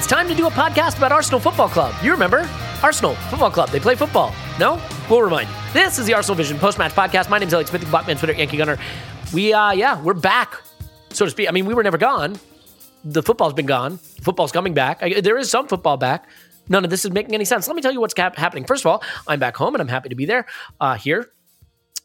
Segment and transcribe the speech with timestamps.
[0.00, 1.94] It's time to do a podcast about Arsenal Football Club.
[2.02, 2.48] You remember
[2.82, 3.68] Arsenal Football Club?
[3.68, 4.34] They play football.
[4.58, 4.80] No?
[5.10, 5.54] We'll remind you.
[5.74, 7.28] This is the Arsenal Vision post match podcast.
[7.28, 8.78] My name's Alex Smith, Botman, Twitter, Yankee Gunner.
[9.34, 10.58] We, uh, yeah, we're back,
[11.10, 11.50] so to speak.
[11.50, 12.40] I mean, we were never gone.
[13.04, 13.98] The football's been gone.
[13.98, 15.02] Football's coming back.
[15.02, 16.30] I, there is some football back.
[16.70, 17.68] None of this is making any sense.
[17.68, 18.64] Let me tell you what's hap- happening.
[18.64, 20.46] First of all, I'm back home and I'm happy to be there
[20.80, 21.28] uh, here.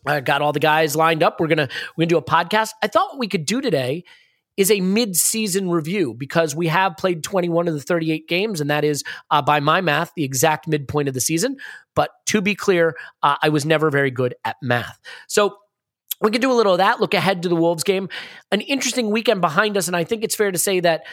[0.06, 1.40] I got all the guys lined up.
[1.40, 2.72] We're gonna we're gonna do a podcast.
[2.84, 4.04] I thought what we could do today
[4.58, 8.84] is a mid-season review because we have played 21 of the 38 games, and that
[8.84, 11.58] is, uh, by my math, the exact midpoint of the season.
[11.96, 15.00] But to be clear, uh, I was never very good at math.
[15.28, 15.58] So
[16.22, 17.00] we can do a little of that.
[17.02, 18.10] Look ahead to the Wolves game.
[18.52, 21.06] An interesting weekend behind us, and I think it's fair to say that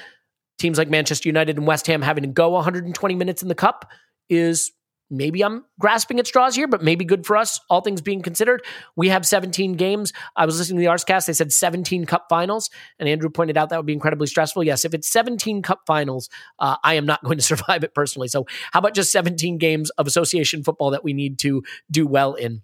[0.58, 3.90] teams like Manchester United and West Ham having to go 120 minutes in the cup
[4.28, 4.70] is
[5.12, 8.62] maybe I'm grasping at straws here, but maybe good for us, all things being considered.
[8.96, 10.12] We have 17 games.
[10.34, 11.26] I was listening to the Arscast.
[11.26, 14.64] They said 17 cup finals, and Andrew pointed out that would be incredibly stressful.
[14.64, 16.28] Yes, if it's 17 cup finals,
[16.58, 18.28] uh, I am not going to survive it personally.
[18.28, 22.34] So, how about just 17 games of association football that we need to do well
[22.34, 22.62] in?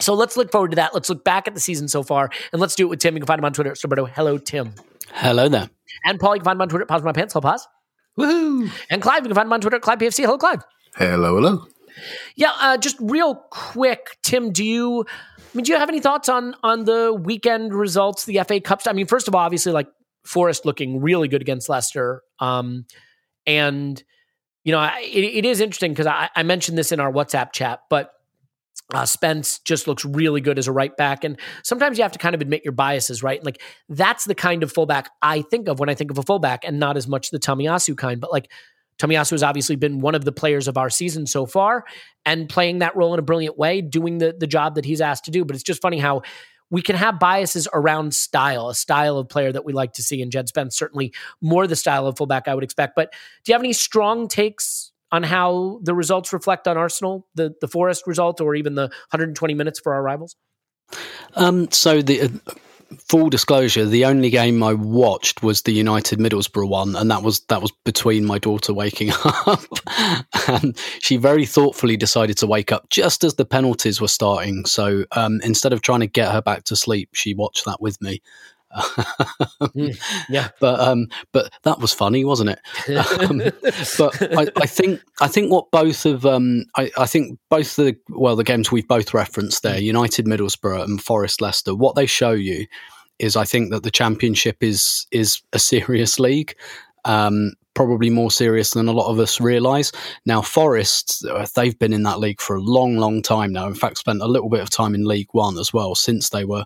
[0.00, 0.92] So let's look forward to that.
[0.92, 3.14] Let's look back at the season so far, and let's do it with Tim.
[3.14, 3.70] You can find him on Twitter.
[3.70, 4.74] at Roberto, hello, Tim.
[5.12, 5.70] Hello there.
[6.04, 6.82] And Paul, you can find him on Twitter.
[6.82, 7.32] at Pause my pants.
[7.32, 7.66] Hello, pause.
[8.18, 8.70] Woohoo!
[8.90, 9.76] And Clive, you can find him on Twitter.
[9.76, 10.24] at Clive PFC.
[10.24, 10.62] Hello, Clive.
[10.96, 11.66] Hello, hello.
[12.34, 14.52] Yeah, uh, just real quick, Tim.
[14.52, 15.04] Do you?
[15.08, 18.86] I mean, do you have any thoughts on on the weekend results, the FA Cups?
[18.86, 19.88] I mean, first of all, obviously, like
[20.24, 22.86] Forest looking really good against Leicester, um,
[23.46, 24.02] and
[24.64, 27.52] you know, I, it, it is interesting because I, I mentioned this in our WhatsApp
[27.52, 28.12] chat, but
[28.94, 31.24] uh, Spence just looks really good as a right back.
[31.24, 33.44] And sometimes you have to kind of admit your biases, right?
[33.44, 36.64] Like that's the kind of fullback I think of when I think of a fullback
[36.64, 38.50] and not as much the Tomiyasu kind, but like
[38.98, 41.84] Tomiyasu has obviously been one of the players of our season so far
[42.24, 45.24] and playing that role in a brilliant way, doing the, the job that he's asked
[45.24, 45.44] to do.
[45.44, 46.22] But it's just funny how
[46.70, 50.22] we can have biases around style, a style of player that we like to see.
[50.22, 52.96] And Jed Spence certainly more the style of fullback I would expect.
[52.96, 53.12] But
[53.44, 57.68] do you have any strong takes on how the results reflect on Arsenal, the the
[57.68, 60.36] Forest result, or even the 120 minutes for our rivals?
[61.34, 62.28] Um, so the uh,
[63.08, 67.40] full disclosure, the only game I watched was the United Middlesbrough one, and that was
[67.48, 69.62] that was between my daughter waking up,
[70.48, 74.64] and she very thoughtfully decided to wake up just as the penalties were starting.
[74.66, 78.00] So um, instead of trying to get her back to sleep, she watched that with
[78.00, 78.22] me.
[78.76, 79.98] Mm,
[80.28, 82.60] yeah, but um, but that was funny, wasn't it?
[83.16, 83.38] Um,
[83.98, 87.96] but I, I think I think what both of um, I, I think both the
[88.08, 92.32] well the games we've both referenced there, United Middlesbrough and Forest Leicester, what they show
[92.32, 92.66] you
[93.18, 96.54] is I think that the Championship is is a serious league.
[97.04, 99.92] Um, probably more serious than a lot of us realise.
[100.24, 103.66] Now, Forest, uh, they've been in that league for a long, long time now.
[103.66, 106.44] In fact, spent a little bit of time in League One as well since they
[106.46, 106.64] were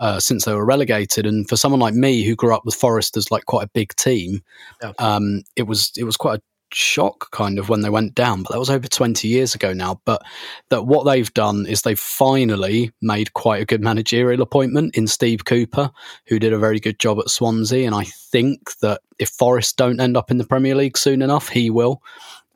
[0.00, 1.26] uh, since they were relegated.
[1.26, 3.94] And for someone like me who grew up with Forest as like quite a big
[3.96, 4.40] team,
[4.82, 4.92] Yeah.
[4.98, 6.42] um, it was it was quite a
[6.72, 8.42] shock kind of when they went down.
[8.42, 10.00] But that was over twenty years ago now.
[10.04, 10.22] But
[10.70, 15.44] that what they've done is they've finally made quite a good managerial appointment in Steve
[15.44, 15.90] Cooper,
[16.26, 17.86] who did a very good job at Swansea.
[17.86, 21.48] And I think that if Forest don't end up in the Premier League soon enough,
[21.48, 22.02] he will.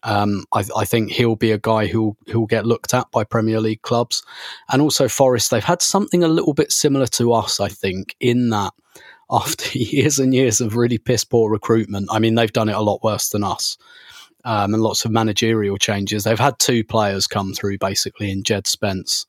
[0.05, 3.61] Um, I, I, think he'll be a guy who'll who'll get looked at by Premier
[3.61, 4.23] League clubs,
[4.71, 5.51] and also Forest.
[5.51, 8.73] They've had something a little bit similar to us, I think, in that
[9.31, 12.09] after years and years of really piss poor recruitment.
[12.12, 13.79] I mean, they've done it a lot worse than us,
[14.45, 16.25] um, and lots of managerial changes.
[16.25, 19.27] They've had two players come through basically in Jed Spence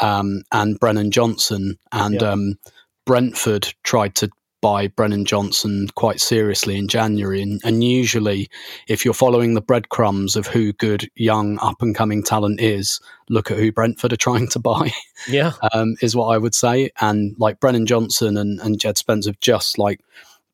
[0.00, 2.30] um, and Brennan Johnson, and Yeah.
[2.32, 2.58] um,
[3.04, 4.30] Brentford tried to
[4.62, 7.42] buy Brennan Johnson quite seriously in January.
[7.42, 8.48] And, and usually,
[8.88, 13.50] if you're following the breadcrumbs of who good young up and coming talent is, look
[13.50, 14.90] at who Brentford are trying to buy.
[15.28, 15.52] Yeah.
[15.72, 16.90] um, is what I would say.
[17.00, 20.00] And like Brennan Johnson and, and Jed Spence have just like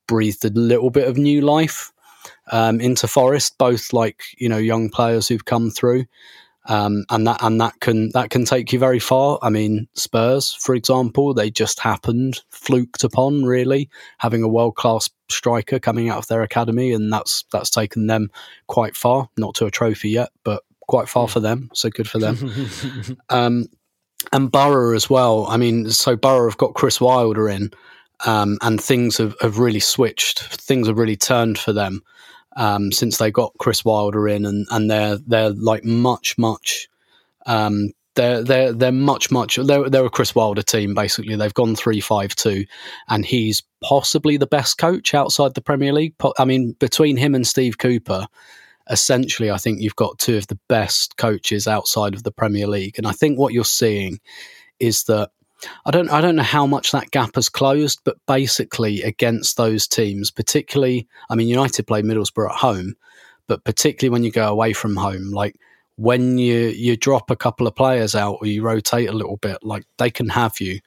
[0.07, 1.91] breathed a little bit of new life
[2.53, 6.05] um, into Forest, both like you know young players who've come through.
[6.69, 9.39] Um, and that and that can that can take you very far.
[9.41, 13.89] I mean, Spurs, for example, they just happened fluked upon really
[14.19, 18.31] having a world class striker coming out of their academy, and that's that's taken them
[18.67, 19.31] quite far.
[19.39, 21.71] Not to a trophy yet, but quite far for them.
[21.73, 22.69] So good for them.
[23.31, 23.67] um,
[24.33, 25.47] and Borough as well.
[25.47, 27.71] I mean, so Borough have got Chris Wilder in,
[28.27, 30.41] um, and things have, have really switched.
[30.41, 32.03] Things have really turned for them
[32.59, 36.89] um, since they got Chris Wilder in, and, and they're they're like much much.
[37.47, 39.57] Um, they're they're they're much much.
[39.57, 41.37] They're they're a Chris Wilder team basically.
[41.37, 42.67] They've gone three five two,
[43.09, 46.15] and he's possibly the best coach outside the Premier League.
[46.37, 48.27] I mean, between him and Steve Cooper,
[48.91, 52.99] essentially, I think you've got two of the best coaches outside of the Premier League.
[52.99, 54.19] And I think what you're seeing
[54.81, 55.31] is that
[55.85, 59.87] I don't I don't know how much that gap has closed, but basically against those
[59.87, 62.95] teams, particularly I mean United play Middlesbrough at home,
[63.47, 65.57] but particularly when you go away from home, like
[65.97, 69.59] when you you drop a couple of players out or you rotate a little bit,
[69.63, 70.79] like they can have you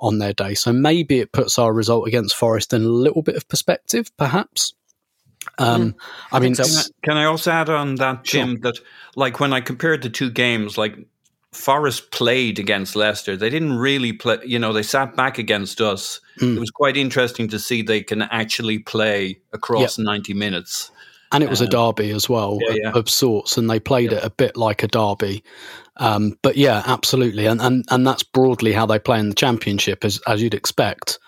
[0.00, 0.54] on their day.
[0.54, 4.74] So maybe it puts our result against Forest in a little bit of perspective, perhaps.
[5.58, 5.94] Um,
[6.32, 6.56] I mean.
[6.56, 8.78] Can I, can I also add on that, Tim, that
[9.14, 10.98] like when I compared the two games, like
[11.56, 14.38] Forest played against Leicester, they didn't really play.
[14.44, 16.20] You know, they sat back against us.
[16.38, 16.56] Hmm.
[16.56, 20.90] It was quite interesting to see they can actually play across ninety minutes.
[21.32, 22.90] and it was a derby as well yeah, of, yeah.
[22.92, 25.42] of sorts, and they played it a bit like a derby.
[25.96, 30.04] Um, but yeah, absolutely, and, and and that's broadly how they play in the championship,
[30.04, 31.18] as as you'd expect.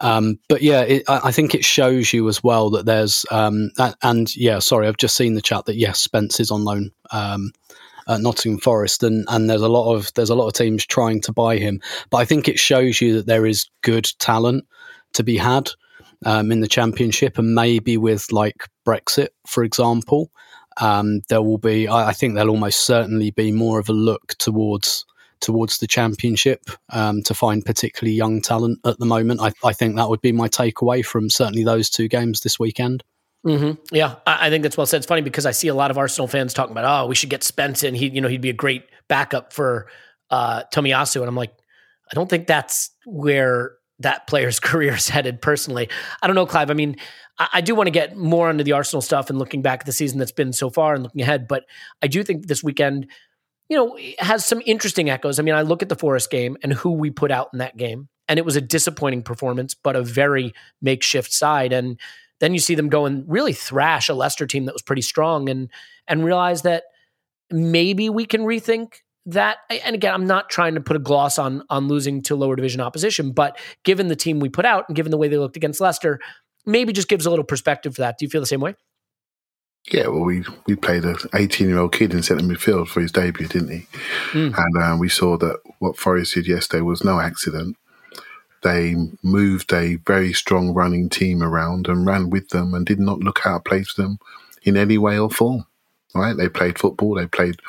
[0.00, 3.96] Um, but yeah, it, I think it shows you as well that there's um, that,
[4.02, 7.52] and yeah, sorry, I've just seen the chat that yes, Spence is on loan um,
[8.08, 11.20] at Nottingham Forest, and and there's a lot of there's a lot of teams trying
[11.22, 11.80] to buy him,
[12.10, 14.64] but I think it shows you that there is good talent
[15.14, 15.70] to be had
[16.24, 20.30] um, in the championship, and maybe with like Brexit, for example,
[20.80, 21.88] um, there will be.
[21.88, 25.04] I, I think there'll almost certainly be more of a look towards
[25.40, 29.40] towards the championship um, to find particularly young talent at the moment.
[29.40, 33.04] I, I think that would be my takeaway from certainly those two games this weekend.
[33.46, 34.98] Hmm Yeah, I, I think that's well said.
[34.98, 37.30] It's funny because I see a lot of Arsenal fans talking about, oh, we should
[37.30, 37.94] get Spence in.
[37.94, 39.88] He, you know, he'd be a great backup for
[40.30, 41.52] uh, Tomiyasu, and I'm like,
[42.10, 45.40] I don't think that's where that player's career is headed.
[45.40, 45.88] Personally,
[46.22, 46.70] I don't know, Clive.
[46.70, 46.96] I mean,
[47.38, 49.86] I, I do want to get more into the Arsenal stuff and looking back at
[49.86, 51.64] the season that's been so far and looking ahead, but
[52.02, 53.06] I do think this weekend,
[53.68, 55.38] you know, has some interesting echoes.
[55.38, 57.76] I mean, I look at the Forest game and who we put out in that
[57.76, 60.52] game, and it was a disappointing performance, but a very
[60.82, 61.72] makeshift side.
[61.72, 61.98] And
[62.40, 65.48] then you see them go and really thrash a Leicester team that was pretty strong,
[65.48, 65.70] and
[66.06, 66.84] and realize that
[67.50, 69.58] maybe we can rethink that.
[69.70, 72.80] And again, I'm not trying to put a gloss on on losing to lower division
[72.80, 75.80] opposition, but given the team we put out and given the way they looked against
[75.80, 76.20] Leicester,
[76.64, 78.18] maybe just gives a little perspective for that.
[78.18, 78.74] Do you feel the same way?
[79.90, 83.12] Yeah, well, we we played a 18 year old kid in centre midfield for his
[83.12, 83.86] debut, didn't he?
[84.52, 87.76] And um, we saw that what Forest did yesterday was no accident.
[88.66, 93.20] They moved a very strong running team around and ran with them and did not
[93.20, 94.18] look out of place them
[94.64, 95.66] in any way or form.
[96.16, 96.36] Right?
[96.36, 97.14] They played football.
[97.14, 97.60] They played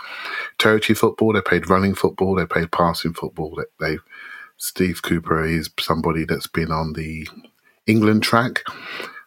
[0.58, 1.34] territory football.
[1.34, 2.34] They played running football.
[2.34, 3.56] They played passing football.
[3.56, 3.98] They, they
[4.58, 7.28] Steve Cooper is somebody that's been on the
[7.86, 8.64] England track,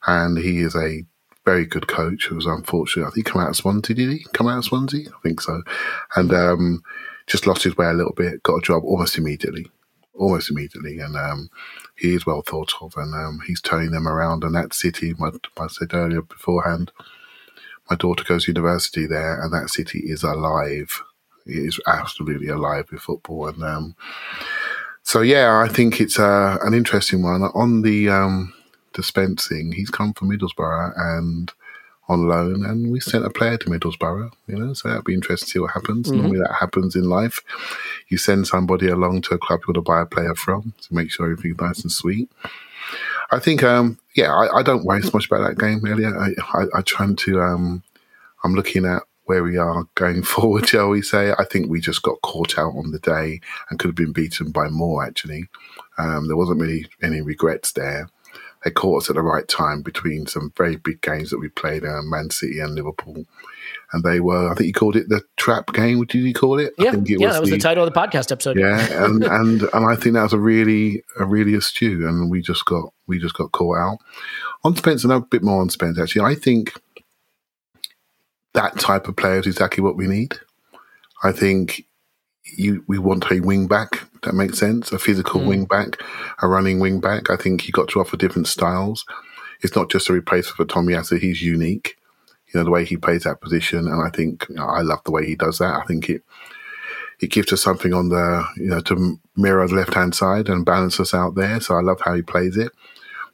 [0.09, 1.05] and he is a
[1.45, 3.07] very good coach who was unfortunate.
[3.07, 4.27] I think he come out of Swansea, did he?
[4.33, 5.09] Come out of Swansea?
[5.09, 5.63] I think so.
[6.17, 6.83] And um,
[7.29, 9.71] just lost his way a little bit, got a job almost immediately.
[10.21, 10.99] Almost immediately.
[10.99, 11.51] And um,
[11.97, 14.45] he is well thought of and um, he's turning them around.
[14.45, 16.93] And that city, my, I said earlier beforehand,
[17.89, 21.03] my daughter goes to university there and that city is alive.
[21.47, 23.49] It is absolutely alive with football.
[23.49, 23.97] And um,
[25.03, 27.43] so, yeah, I think it's uh, an interesting one.
[27.43, 28.53] On the um,
[28.93, 31.53] dispensing, he's come from Middlesbrough and
[32.11, 34.33] on loan, and we sent a player to Middlesbrough.
[34.49, 36.11] You know, so that'd be interesting to see what happens.
[36.11, 37.41] Normally, that happens in life.
[38.09, 40.95] You send somebody along to a club you want to buy a player from to
[40.95, 42.29] make sure everything's nice and sweet.
[43.31, 46.15] I think, um, yeah, I, I don't worry so much about that game, Elliot.
[46.19, 47.85] I, I, I try to, um,
[48.43, 51.33] I'm looking at where we are going forward, shall we say.
[51.39, 53.41] I think we just got caught out on the day
[53.71, 55.45] and could have been beaten by more, actually.
[55.97, 58.09] Um, there wasn't really any regrets there.
[58.65, 61.85] They caught us at the right time between some very big games that we played,
[61.85, 63.25] uh, Man City and Liverpool.
[63.93, 65.99] And they were, I think you called it the trap game.
[65.99, 66.75] What did you call it?
[66.79, 68.59] Yeah, I think it yeah, that was the, title of the podcast episode.
[68.59, 72.43] yeah, and, and and I think that was a really a really astute, and we
[72.43, 73.99] just got we just got caught out.
[74.63, 76.31] On Spence, and a bit more on Spence actually.
[76.31, 76.79] I think
[78.53, 80.35] that type of player is exactly what we need.
[81.23, 81.87] I think
[82.57, 84.01] you we want a wing back.
[84.23, 84.93] That makes sense.
[84.93, 85.47] A physical Mm.
[85.47, 86.03] wing back,
[86.43, 87.31] a running wing back.
[87.31, 89.05] I think he got to offer different styles.
[89.63, 91.19] It's not just a replacement for Tomiyasu.
[91.19, 91.97] He's unique.
[92.53, 95.01] You know the way he plays that position, and I think you know, I love
[95.05, 95.75] the way he does that.
[95.81, 96.23] I think it
[97.21, 100.65] it gives us something on the you know to mirror the left hand side and
[100.67, 101.61] balance us out there.
[101.61, 102.73] So I love how he plays it.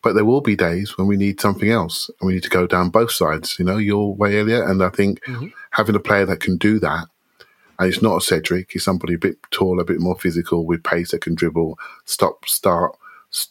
[0.03, 2.67] But there will be days when we need something else, and we need to go
[2.67, 3.57] down both sides.
[3.59, 5.21] You know, your way, Elliot, and I think
[5.71, 7.07] having a player that can do that,
[7.79, 10.83] and it's not a Cedric, he's somebody a bit taller, a bit more physical with
[10.83, 12.97] pace that can dribble, stop, start,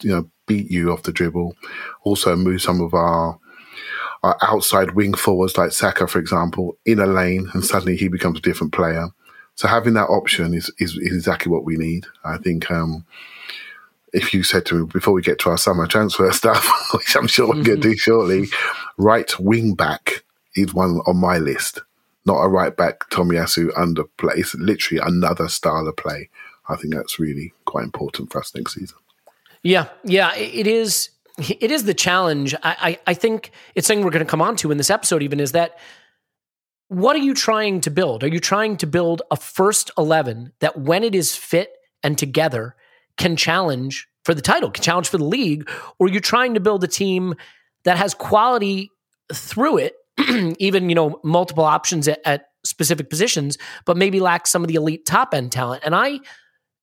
[0.01, 1.55] you know, beat you off the dribble.
[2.03, 3.39] Also move some of our
[4.23, 8.39] our outside wing forwards like Saka, for example, in a lane, and suddenly he becomes
[8.39, 9.09] a different player.
[9.53, 12.05] So having that option is is, is exactly what we need.
[12.23, 12.69] I think.
[12.71, 13.05] Um,
[14.13, 17.27] if you said to me before we get to our summer transfer stuff, which I'm
[17.27, 18.47] sure we're going to do shortly,
[18.97, 20.23] right wing back
[20.55, 21.81] is one on my list.
[22.25, 24.35] Not a right back Tomiyasu under play.
[24.37, 26.29] It's literally another style of play.
[26.67, 28.97] I think that's really quite important for us next season.
[29.61, 31.09] Yeah, yeah, it is.
[31.37, 32.55] It is the challenge.
[32.55, 35.21] I, I, I think it's something we're going to come on to in this episode.
[35.21, 35.77] Even is that
[36.87, 38.23] what are you trying to build?
[38.23, 41.71] Are you trying to build a first eleven that, when it is fit
[42.03, 42.75] and together,
[43.17, 46.59] can challenge for the title, can challenge for the league, or are you trying to
[46.59, 47.35] build a team
[47.83, 48.91] that has quality
[49.33, 49.95] through it,
[50.59, 54.75] even you know multiple options at, at specific positions, but maybe lacks some of the
[54.75, 55.83] elite top end talent?
[55.85, 56.19] And I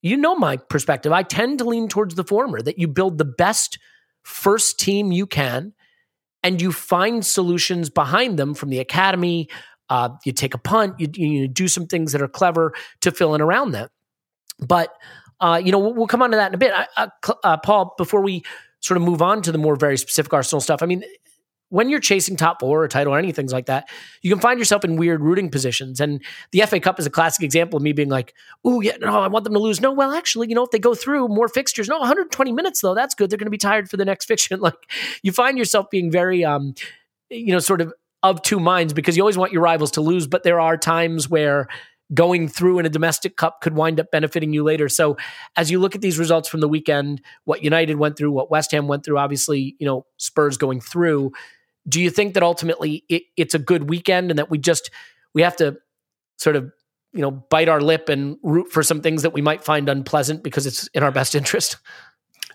[0.03, 1.13] you know my perspective.
[1.13, 3.79] I tend to lean towards the former that you build the best
[4.23, 5.73] first team you can
[6.43, 9.49] and you find solutions behind them from the academy.
[9.89, 13.35] Uh, you take a punt, you, you do some things that are clever to fill
[13.35, 13.91] in around that.
[14.59, 14.93] But,
[15.41, 16.73] uh, you know, we'll, we'll come on to that in a bit.
[16.73, 18.43] I, uh, uh, Paul, before we
[18.81, 21.05] sort of move on to the more very specific Arsenal stuff, I mean,
[21.73, 23.89] when you're chasing top four or a title or anything like that,
[24.21, 26.01] you can find yourself in weird rooting positions.
[26.01, 29.19] And the FA Cup is a classic example of me being like, oh, yeah, no,
[29.19, 29.81] I want them to lose.
[29.81, 32.95] No, well, actually, you know, if they go through more fixtures, no, 120 minutes, though,
[32.95, 33.31] that's good.
[33.31, 34.59] They're going to be tired for the next fixture.
[34.59, 34.75] Like,
[35.23, 36.75] you find yourself being very, um,
[37.31, 40.27] you know, sort of of two minds because you always want your rivals to lose,
[40.27, 41.69] but there are times where
[42.15, 44.89] going through in a domestic cup could wind up benefiting you later.
[44.89, 45.17] So
[45.57, 48.73] as you look at these results from the weekend, what United went through, what West
[48.73, 51.33] Ham went through, obviously, you know, Spurs going through,
[51.89, 54.91] do you think that ultimately it, it's a good weekend and that we just
[55.35, 55.77] we have to
[56.39, 56.73] sort of
[57.13, 60.43] you know bite our lip and root for some things that we might find unpleasant
[60.43, 61.77] because it's in our best interest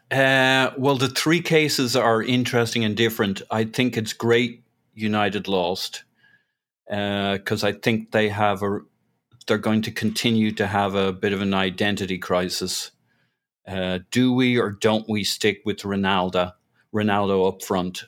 [0.10, 3.42] Uh, well, the three cases are interesting and different.
[3.52, 6.04] I think it's great United lost
[6.88, 8.80] because I think they have a
[9.48, 12.92] they're going to continue to have a bit of an identity crisis.
[13.68, 16.54] Uh, do we or don't we stick with Ronaldo,
[16.94, 18.06] Ronaldo up front,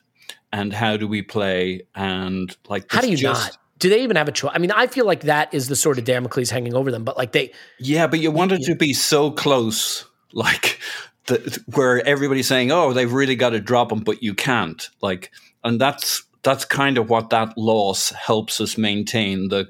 [0.51, 1.83] and how do we play?
[1.95, 4.71] And like, how do you just- not do they even have a choice i mean
[4.71, 7.49] i feel like that is the sort of damocles hanging over them but like they
[7.79, 10.79] Yeah, but you wanted to be so close, like
[11.27, 14.89] the, where everybody's saying, "Oh, they've really got to drop them," but you can't.
[15.01, 15.31] Like,
[15.63, 19.47] and that's that's kind of what that loss helps us maintain.
[19.47, 19.69] The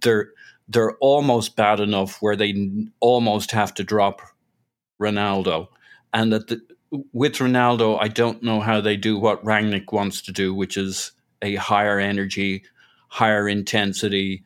[0.00, 0.30] they're
[0.68, 2.54] they're almost bad enough where they
[3.00, 4.20] almost have to drop
[5.00, 5.68] Ronaldo,
[6.12, 6.60] and that the,
[7.12, 11.12] with Ronaldo, I don't know how they do what Rangnick wants to do, which is
[11.42, 12.64] a higher energy,
[13.08, 14.44] higher intensity,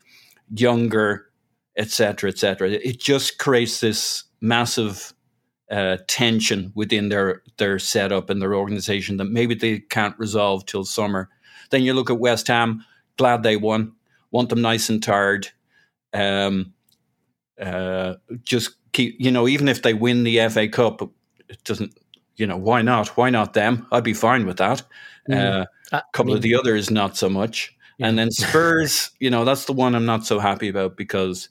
[0.54, 1.26] younger
[1.76, 2.70] etc., etc.
[2.70, 5.12] It just creates this massive
[5.70, 10.84] uh, tension within their their setup and their organization that maybe they can't resolve till
[10.84, 11.28] summer.
[11.70, 12.84] Then you look at West Ham.
[13.16, 13.92] Glad they won.
[14.30, 15.48] Want them nice and tired.
[16.12, 16.74] Um,
[17.60, 21.02] uh, just keep you know even if they win the FA Cup,
[21.48, 21.96] it doesn't.
[22.36, 23.08] You know why not?
[23.16, 23.86] Why not them?
[23.92, 24.82] I'd be fine with that.
[25.28, 25.62] Mm.
[25.62, 27.76] Uh, I a couple mean- of the others not so much.
[28.00, 31.48] And then Spurs, you know, that's the one I'm not so happy about because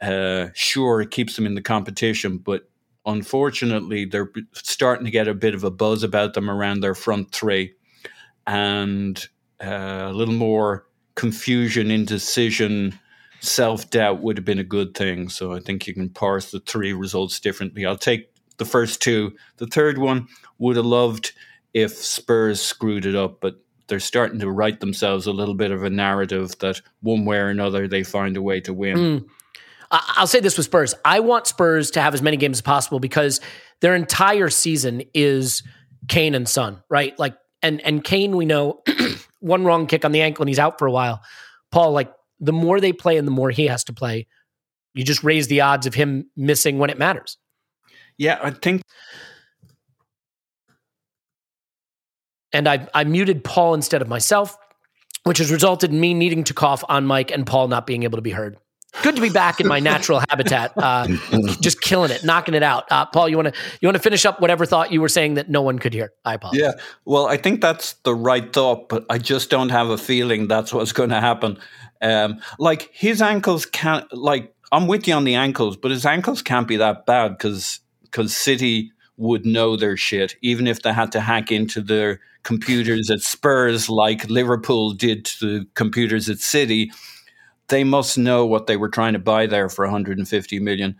[0.00, 2.68] uh, sure it keeps them in the competition, but
[3.06, 7.30] unfortunately they're starting to get a bit of a buzz about them around their front
[7.32, 7.74] three,
[8.46, 9.28] and
[9.64, 12.98] uh, a little more confusion, indecision,
[13.40, 15.28] self doubt would have been a good thing.
[15.28, 17.86] So I think you can parse the three results differently.
[17.86, 18.28] I'll take
[18.58, 19.32] the first two.
[19.58, 21.32] The third one would have loved
[21.74, 25.84] if Spurs screwed it up, but they're starting to write themselves a little bit of
[25.84, 28.96] a narrative that one way or another they find a way to win.
[29.20, 29.26] Hmm.
[29.90, 30.94] I- I'll say this with Spurs.
[31.04, 33.40] I want Spurs to have as many games as possible because
[33.80, 35.62] their entire season is
[36.08, 37.16] Kane and Son, right?
[37.18, 38.82] Like, and and Kane, we know
[39.40, 41.20] one wrong kick on the ankle and he's out for a while.
[41.70, 44.26] Paul, like, the more they play and the more he has to play,
[44.94, 47.38] you just raise the odds of him missing when it matters.
[48.18, 48.82] Yeah, I think
[52.52, 54.56] And I I muted Paul instead of myself,
[55.24, 58.16] which has resulted in me needing to cough on mic and Paul not being able
[58.16, 58.56] to be heard.
[59.02, 61.06] Good to be back in my natural habitat, uh,
[61.60, 62.84] just killing it, knocking it out.
[62.90, 65.34] Uh, Paul, you want to you want to finish up whatever thought you were saying
[65.34, 66.12] that no one could hear?
[66.24, 66.60] I apologize.
[66.62, 66.82] Yeah.
[67.04, 70.72] Well, I think that's the right thought, but I just don't have a feeling that's
[70.72, 71.58] what's going to happen.
[72.00, 74.10] Um, like his ankles can't.
[74.14, 77.80] Like I'm with you on the ankles, but his ankles can't be that bad because
[78.16, 83.10] because City would know their shit, even if they had to hack into their computers
[83.10, 86.90] at Spurs, like Liverpool did to the computers at City.
[87.68, 90.96] They must know what they were trying to buy there for 150 million,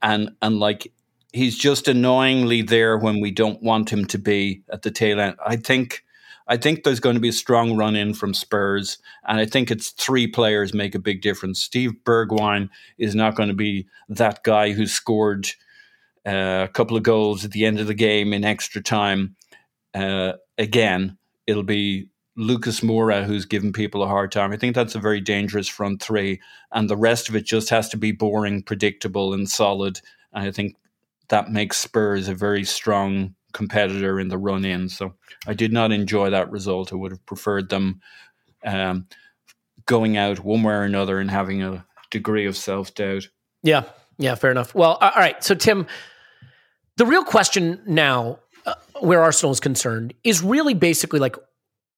[0.00, 0.90] and and like
[1.34, 5.36] he's just annoyingly there when we don't want him to be at the tail end.
[5.44, 6.02] I think
[6.46, 9.70] I think there's going to be a strong run in from Spurs, and I think
[9.70, 11.62] it's three players make a big difference.
[11.62, 15.48] Steve Bergwijn is not going to be that guy who scored
[16.24, 19.36] a couple of goals at the end of the game in extra time.
[19.92, 24.52] Uh, again, it'll be Lucas Moura who's giving people a hard time.
[24.52, 26.40] I think that's a very dangerous front three,
[26.72, 30.00] and the rest of it just has to be boring, predictable, and solid.
[30.32, 30.76] And I think
[31.28, 34.88] that makes Spurs a very strong competitor in the run in.
[34.88, 35.14] So
[35.46, 36.92] I did not enjoy that result.
[36.92, 38.00] I would have preferred them
[38.64, 39.06] um,
[39.86, 43.28] going out one way or another and having a degree of self doubt.
[43.62, 43.84] Yeah,
[44.18, 44.74] yeah, fair enough.
[44.74, 45.42] Well, all right.
[45.42, 45.86] So, Tim,
[46.96, 51.36] the real question now, uh, where Arsenal is concerned, is really basically like,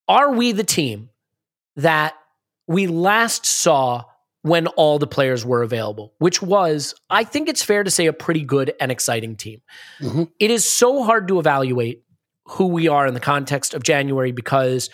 [0.08, 1.10] are we the team
[1.76, 2.14] that
[2.66, 4.04] we last saw
[4.42, 6.12] when all the players were available?
[6.18, 9.60] Which was, I think it's fair to say, a pretty good and exciting team.
[10.00, 10.30] Mhm.
[10.38, 12.02] It is so hard to evaluate
[12.46, 14.88] who we are in the context of January because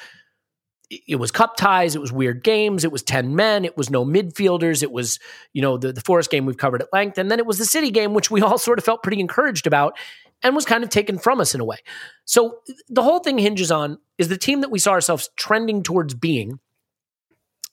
[1.07, 4.05] it was cup ties, it was weird games, it was 10 men, it was no
[4.05, 5.18] midfielders, it was,
[5.52, 7.64] you know, the, the Forest game we've covered at length, and then it was the
[7.64, 9.96] City game, which we all sort of felt pretty encouraged about
[10.42, 11.78] and was kind of taken from us in a way.
[12.24, 16.14] So the whole thing hinges on is the team that we saw ourselves trending towards
[16.14, 16.59] being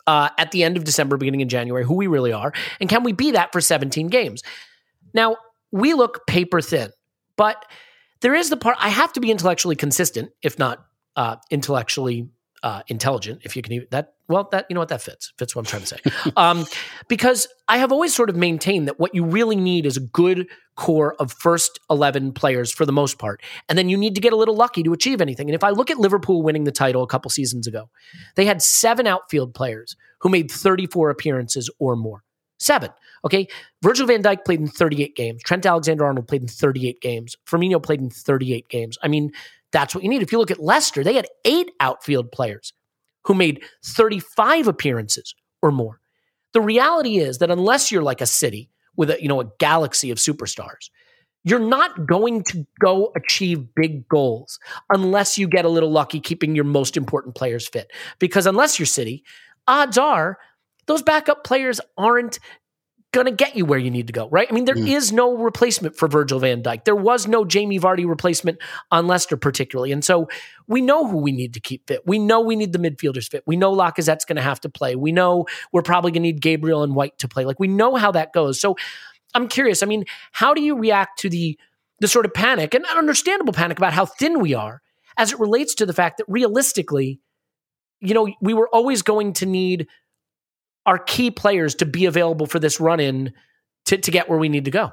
[0.08, 3.04] uh, at the end of December, beginning in January, who we really are, and can
[3.04, 4.44] we be that for 17 games?
[5.14, 5.38] Now,
[5.72, 6.92] we look paper thin,
[7.36, 7.66] but
[8.22, 12.30] there is the part I have to be intellectually consistent, if not uh, intellectually
[12.64, 14.14] uh, intelligent, if you can even that.
[14.28, 16.66] Well, that you know what that fits fits what I'm trying to say, um,
[17.08, 20.48] because I have always sort of maintained that what you really need is a good
[20.76, 24.34] core of first eleven players for the most part, and then you need to get
[24.34, 25.50] a little lucky to achieve anything.
[25.50, 27.90] And if I look at Liverpool winning the title a couple seasons ago,
[28.36, 32.24] they had seven outfield players who made 34 appearances or more.
[32.60, 32.90] Seven.
[33.24, 33.48] Okay.
[33.82, 35.42] Virgil van Dijk played in 38 games.
[35.44, 37.36] Trent Alexander Arnold played in 38 games.
[37.46, 38.98] Firmino played in 38 games.
[39.02, 39.32] I mean,
[39.72, 40.22] that's what you need.
[40.22, 42.74] If you look at Leicester, they had eight outfield players
[43.26, 46.00] who made 35 appearances or more.
[46.54, 50.10] The reality is that unless you're like a city with a, you know, a galaxy
[50.10, 50.90] of superstars,
[51.44, 56.56] you're not going to go achieve big goals unless you get a little lucky keeping
[56.56, 57.92] your most important players fit.
[58.18, 59.24] Because unless you're City,
[59.68, 60.38] odds are
[60.88, 62.40] those backup players aren't
[63.12, 64.48] going to get you where you need to go, right?
[64.50, 64.88] I mean, there mm.
[64.88, 66.86] is no replacement for Virgil van Dijk.
[66.86, 68.60] There was no Jamie Vardy replacement
[68.92, 69.92] on Leicester, particularly.
[69.92, 70.28] And so
[70.68, 72.02] we know who we need to keep fit.
[72.06, 73.44] We know we need the midfielders fit.
[73.48, 74.96] We know Lacazette's going to have to play.
[74.96, 77.46] We know we're probably going to need Gabriel and White to play.
[77.46, 78.62] Like we know how that goes.
[78.62, 78.76] So
[79.34, 79.82] I'm curious.
[79.82, 81.58] I mean, how do you react to the
[82.02, 84.82] the sort of panic and understandable panic about how thin we are
[85.18, 87.20] as it relates to the fact that realistically,
[88.00, 89.88] you know, we were always going to need
[90.90, 93.32] our key players to be available for this run in
[93.86, 94.92] to, to get where we need to go.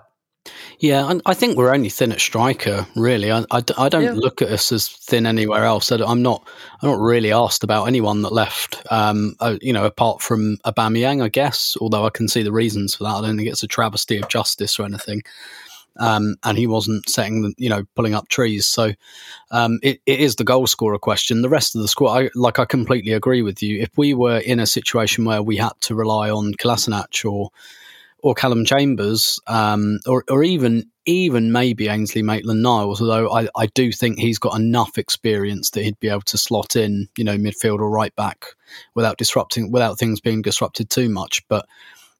[0.78, 2.86] Yeah, I think we're only thin at striker.
[2.94, 4.12] Really, I don't Yeah.
[4.12, 5.90] look at us as thin anywhere else.
[5.90, 6.46] I, am not.
[6.82, 8.80] I'm not really asked about anyone that left.
[8.90, 11.76] Um, uh, you know, apart from Aubameyang, I guess.
[11.80, 13.14] Although I can see the reasons for that.
[13.14, 15.22] I don't think it's a travesty of justice or anything.
[15.98, 18.66] Um, and he wasn't setting, the, you know, pulling up trees.
[18.66, 18.92] So
[19.50, 21.42] um, it, it is the goal scorer question.
[21.42, 23.80] The rest of the squad, I, like, I completely agree with you.
[23.80, 27.50] If we were in a situation where we had to rely on Kolasinac or
[28.20, 33.66] or Callum Chambers, um, or or even even maybe Ainsley Maitland Niles, although I, I
[33.66, 37.36] do think he's got enough experience that he'd be able to slot in, you know,
[37.36, 38.46] midfield or right back
[38.94, 41.46] without disrupting without things being disrupted too much.
[41.48, 41.66] But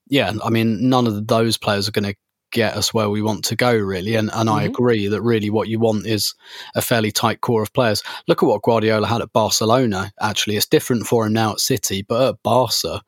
[0.06, 2.14] yeah, I mean, none of those players are going to
[2.56, 4.14] get us where we want to go, really.
[4.14, 6.34] And and I agree that really what you want is
[6.74, 8.02] a fairly tight core of players.
[8.26, 10.10] Look at what Guardiola had at Barcelona.
[10.20, 13.02] Actually, it's different for him now at City, but at Barca,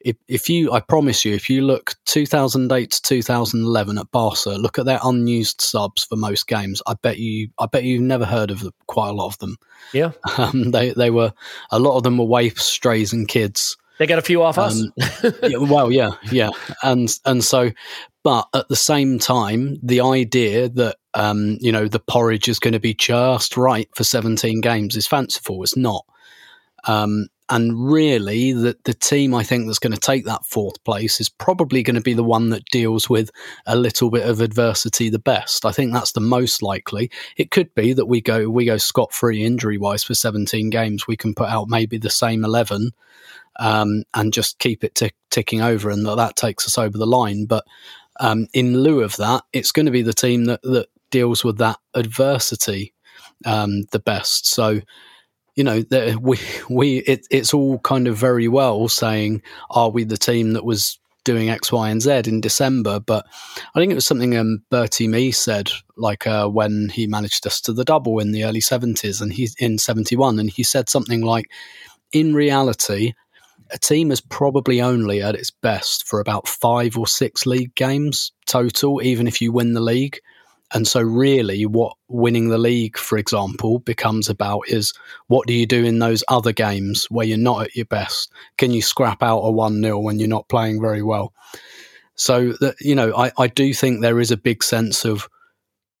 [0.00, 4.78] if, if you, I promise you, if you look 2008 to 2011 at Barca, look
[4.78, 6.80] at their unused subs for most games.
[6.86, 9.56] I bet you, I bet you've never heard of quite a lot of them.
[9.92, 10.12] Yeah.
[10.38, 11.32] Um, they they were
[11.70, 13.76] a lot of them were waifs, strays, and kids.
[13.98, 14.82] They got a few off us.
[14.82, 16.50] Um, yeah, well, yeah, yeah,
[16.82, 17.70] and and so,
[18.22, 22.74] but at the same time, the idea that um, you know the porridge is going
[22.74, 25.62] to be just right for 17 games is fanciful.
[25.62, 26.04] It's not.
[26.86, 31.20] Um, and really, the the team I think that's going to take that fourth place
[31.20, 33.30] is probably going to be the one that deals with
[33.66, 35.64] a little bit of adversity the best.
[35.64, 37.10] I think that's the most likely.
[37.36, 41.06] It could be that we go we go scot free injury wise for 17 games.
[41.06, 42.90] We can put out maybe the same 11
[43.58, 47.06] um, and just keep it tick ticking over, and that, that takes us over the
[47.06, 47.46] line.
[47.46, 47.64] But
[48.20, 51.58] um, in lieu of that, it's going to be the team that that deals with
[51.58, 52.92] that adversity
[53.44, 54.46] um, the best.
[54.46, 54.80] So
[55.56, 56.38] you know, the, we
[56.68, 60.98] we it, it's all kind of very well saying, "Are we the team that was
[61.24, 63.26] doing X, Y, and Z in December?" But
[63.74, 67.60] I think it was something um, Bertie Mee said, like uh, when he managed us
[67.62, 70.90] to the double in the early seventies, and he's in seventy one, and he said
[70.90, 71.46] something like,
[72.12, 73.14] "In reality."
[73.70, 78.32] A team is probably only at its best for about five or six league games
[78.46, 80.18] total, even if you win the league.
[80.72, 84.92] And so, really, what winning the league, for example, becomes about is
[85.28, 88.32] what do you do in those other games where you're not at your best?
[88.58, 91.32] Can you scrap out a 1 0 when you're not playing very well?
[92.16, 95.28] So, that, you know, I, I do think there is a big sense of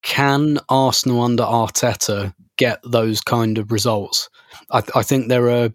[0.02, 4.30] can Arsenal under Arteta get those kind of results?
[4.70, 5.70] I, I think there are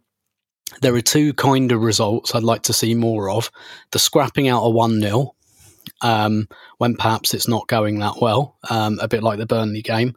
[0.82, 3.52] there are two kind of results I'd like to see more of:
[3.92, 5.36] the scrapping out a one 0
[6.02, 10.16] um, when perhaps it's not going that well, um, a bit like the Burnley game,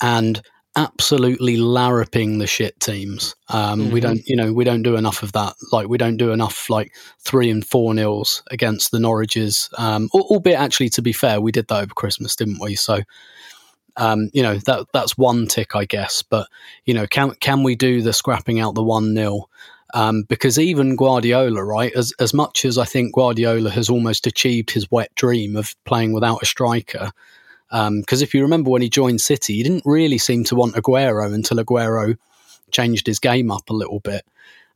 [0.00, 0.40] and
[0.76, 3.34] absolutely larruping the shit teams.
[3.48, 3.92] Um, mm-hmm.
[3.92, 5.54] We don't, you know, we don't do enough of that.
[5.72, 9.68] Like we don't do enough like three and four nils against the Norwiches.
[9.76, 12.74] Um, albeit, actually, to be fair, we did that over Christmas, didn't we?
[12.74, 13.00] So.
[14.00, 16.22] Um, you know that that's one tick, I guess.
[16.22, 16.46] But
[16.84, 19.48] you know, can can we do the scrapping out the one 0
[19.94, 24.70] um, because even Guardiola, right, as as much as I think Guardiola has almost achieved
[24.70, 27.10] his wet dream of playing without a striker,
[27.70, 30.74] because um, if you remember when he joined City, he didn't really seem to want
[30.74, 32.16] Aguero until Aguero
[32.70, 34.24] changed his game up a little bit.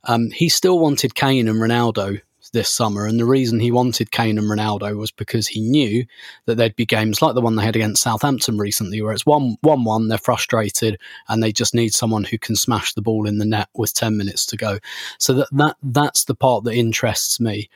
[0.05, 3.05] Um, he still wanted Kane and Ronaldo this summer.
[3.05, 6.05] And the reason he wanted Kane and Ronaldo was because he knew
[6.45, 9.57] that there'd be games like the one they had against Southampton recently, where it's 1
[9.61, 13.37] 1 1, they're frustrated, and they just need someone who can smash the ball in
[13.37, 14.79] the net with 10 minutes to go.
[15.17, 17.69] So that, that that's the part that interests me.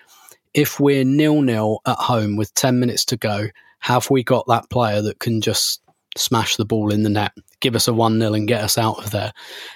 [0.54, 3.48] If we're nil nil at home with 10 minutes to go,
[3.80, 5.82] have we got that player that can just
[6.18, 8.98] smash the ball in the net, give us a 1 0 and get us out
[9.04, 9.32] of there?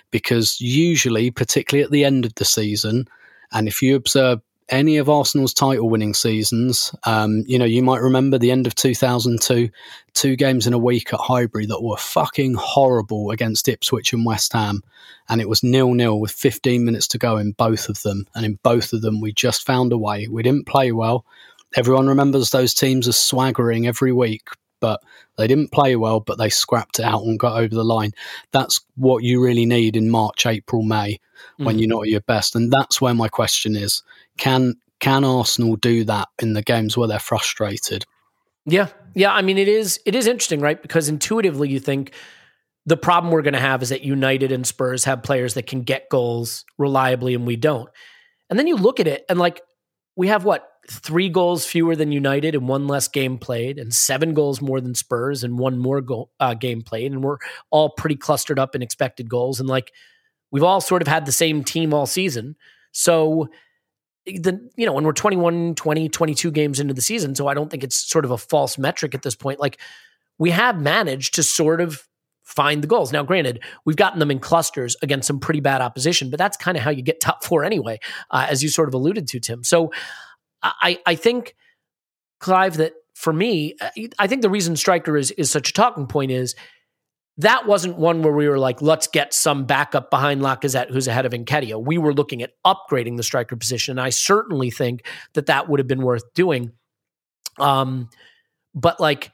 [0.10, 3.08] Because usually, particularly at the end of the season,
[3.52, 8.02] and if you observe any of Arsenal's title winning seasons, um, you know, you might
[8.02, 9.70] remember the end of 2002,
[10.14, 14.54] two games in a week at Highbury that were fucking horrible against Ipswich and West
[14.54, 14.82] Ham.
[15.28, 18.26] And it was nil nil with 15 minutes to go in both of them.
[18.34, 20.28] And in both of them, we just found a way.
[20.30, 21.26] We didn't play well.
[21.76, 24.48] Everyone remembers those teams as swaggering every week,
[24.82, 25.02] but
[25.38, 28.12] they didn't play well, but they scrapped it out and got over the line.
[28.52, 31.20] That's what you really need in March, April, May
[31.58, 31.80] when mm.
[31.80, 32.56] you're not at your best.
[32.56, 34.04] And that's where my question is
[34.38, 38.06] can can Arsenal do that in the games where they're frustrated?
[38.66, 38.88] Yeah.
[39.16, 39.34] Yeah.
[39.34, 40.82] I mean, it is it is interesting, right?
[40.82, 42.14] Because intuitively you think
[42.86, 45.82] the problem we're going to have is that United and Spurs have players that can
[45.82, 47.90] get goals reliably and we don't.
[48.50, 49.62] And then you look at it and like
[50.16, 54.34] we have what three goals fewer than United and one less game played, and seven
[54.34, 57.38] goals more than Spurs and one more goal, uh, game played, and we're
[57.70, 59.92] all pretty clustered up in expected goals, and like
[60.52, 62.56] we've all sort of had the same team all season,
[62.92, 63.50] so
[64.26, 67.72] the you know when we're 21 20 22 games into the season so i don't
[67.72, 69.80] think it's sort of a false metric at this point like
[70.38, 72.08] we have managed to sort of
[72.44, 73.14] find the goals.
[73.14, 76.76] Now granted we've gotten them in clusters against some pretty bad opposition but that's kind
[76.76, 78.00] of how you get top four anyway
[78.32, 79.64] uh, as you sort of alluded to tim.
[79.64, 79.92] So
[80.64, 81.56] I, I think,
[82.40, 83.76] Clive, that for me,
[84.18, 86.56] I think the reason striker is is such a talking point is
[87.38, 91.26] that wasn't one where we were like, let's get some backup behind Lacazette, who's ahead
[91.26, 91.82] of Nketiah.
[91.82, 93.94] We were looking at upgrading the striker position.
[93.94, 96.72] And I certainly think that that would have been worth doing.
[97.58, 98.10] Um,
[98.76, 99.32] but like,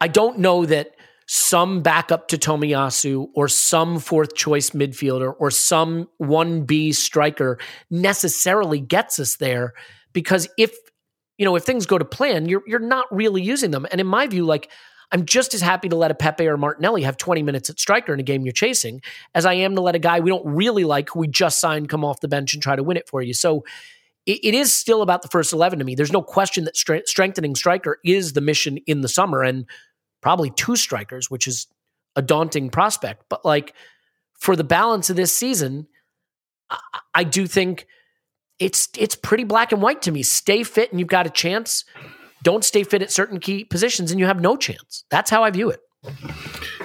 [0.00, 0.96] I don't know that
[1.34, 7.56] some backup to Tomiyasu or some fourth choice midfielder or some 1B striker
[7.90, 9.72] necessarily gets us there
[10.12, 10.76] because if
[11.38, 13.86] you know, if things go to plan, you're you're not really using them.
[13.90, 14.70] And in my view, like
[15.10, 18.12] I'm just as happy to let a Pepe or Martinelli have 20 minutes at striker
[18.12, 19.00] in a game you're chasing
[19.34, 21.88] as I am to let a guy we don't really like who we just signed
[21.88, 23.32] come off the bench and try to win it for you.
[23.32, 23.64] So
[24.26, 25.94] it, is still about the first 11 to me.
[25.94, 29.66] There's no question that stre- strengthening striker is the mission in the summer and
[30.22, 31.66] probably two strikers, which is
[32.16, 33.24] a daunting prospect.
[33.28, 33.74] But like
[34.38, 35.86] for the balance of this season,
[36.70, 36.78] I,
[37.14, 37.86] I do think
[38.58, 40.22] it's it's pretty black and white to me.
[40.22, 41.84] Stay fit and you've got a chance
[42.42, 45.04] don't stay fit at certain key positions and you have no chance.
[45.10, 45.80] That's how I view it.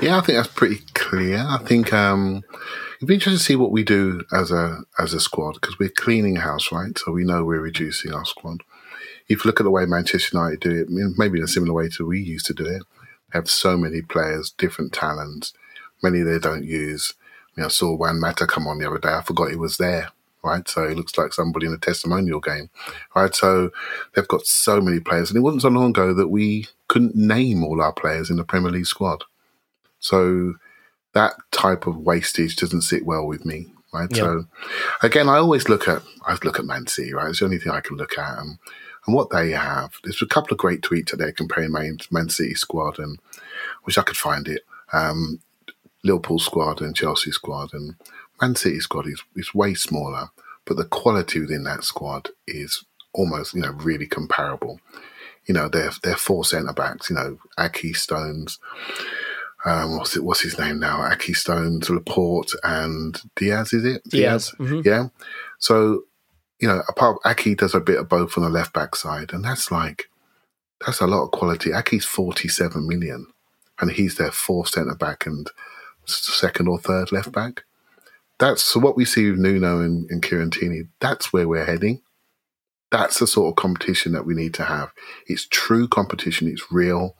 [0.01, 1.39] Yeah, I think that's pretty clear.
[1.39, 2.43] I think um,
[2.97, 5.89] it'd be interesting to see what we do as a as a squad because we're
[5.89, 6.95] cleaning house, right?
[6.97, 8.61] So we know we're reducing our squad.
[9.27, 11.89] If you look at the way Manchester United do it, maybe in a similar way
[11.89, 12.83] to we used to do it,
[13.31, 15.53] have so many players, different talents,
[16.01, 17.13] many they don't use.
[17.55, 19.09] Know, I saw Juan Mata come on the other day.
[19.09, 20.11] I forgot he was there
[20.47, 20.67] right?
[20.67, 22.69] So it looks like somebody in a testimonial game,
[23.15, 23.33] right?
[23.33, 23.71] So
[24.13, 27.63] they've got so many players, and it wasn't so long ago that we couldn't name
[27.63, 29.23] all our players in the Premier League squad.
[29.99, 30.55] So
[31.13, 34.09] that type of wastage doesn't sit well with me, right?
[34.11, 34.23] Yeah.
[34.23, 34.45] So
[35.03, 37.29] again, I always look at I look at Man City, right?
[37.29, 38.57] It's the only thing I can look at, and,
[39.07, 39.93] and what they have.
[40.03, 43.17] There's a couple of great tweets today comparing Man, Man City squad, and
[43.85, 44.63] wish I could find it.
[44.93, 45.39] Um,
[46.03, 47.95] Liverpool squad and Chelsea squad, and
[48.41, 50.29] Man City squad is, is way smaller,
[50.65, 54.79] but the quality within that squad is almost, you know, really comparable.
[55.47, 58.59] You know, they're they're four centre backs, you know, Ake Stones,
[59.65, 61.09] um, what's it what's his name now?
[61.11, 64.03] Ake Stones, Laporte and Dias, is it?
[64.05, 64.11] Dias.
[64.11, 64.55] Dias?
[64.59, 64.81] Mm-hmm.
[64.87, 65.07] Yeah.
[65.57, 66.05] So,
[66.59, 69.43] you know, apart Ake does a bit of both on the left back side, and
[69.43, 70.09] that's like
[70.85, 71.71] that's a lot of quality.
[71.71, 73.27] Ake's forty seven million
[73.79, 75.49] and he's their fourth centre back and
[76.05, 77.63] second or third left back
[78.39, 80.83] that's so what we see with Nuno and, and Kieran Tierney.
[80.99, 82.01] That's where we're heading.
[82.91, 84.91] That's the sort of competition that we need to have.
[85.25, 86.47] It's true competition.
[86.47, 87.15] It's real,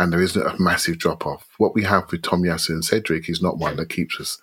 [0.00, 1.46] and there isn't a massive drop off.
[1.58, 4.38] What we have with Tomiyasu and Cedric is not one that keeps us,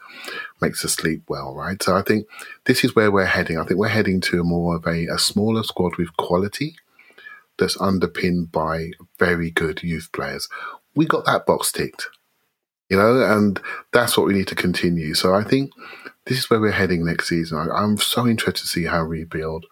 [0.62, 1.82] makes us sleep well, right?
[1.82, 2.28] So I think
[2.66, 3.58] this is where we're heading.
[3.58, 6.76] I think we're heading to a more of a, a smaller squad with quality
[7.58, 10.48] that's underpinned by very good youth players.
[10.96, 12.08] We got that box ticked
[12.90, 13.60] you know, and
[13.92, 15.14] that's what we need to continue.
[15.14, 15.72] So I think
[16.26, 17.58] this is where we're heading next season.
[17.58, 19.66] I, am so interested to see how we build.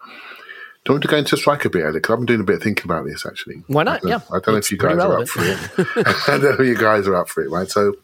[0.86, 1.94] Do you want to go into strike a bit, Ed?
[1.94, 3.56] Because I've been doing a bit of thinking about this actually.
[3.66, 4.06] Why not?
[4.06, 4.20] I yeah.
[4.30, 5.58] I don't know if you guys are up for it.
[6.28, 7.68] I don't know if you guys are up for it, right?
[7.68, 7.94] So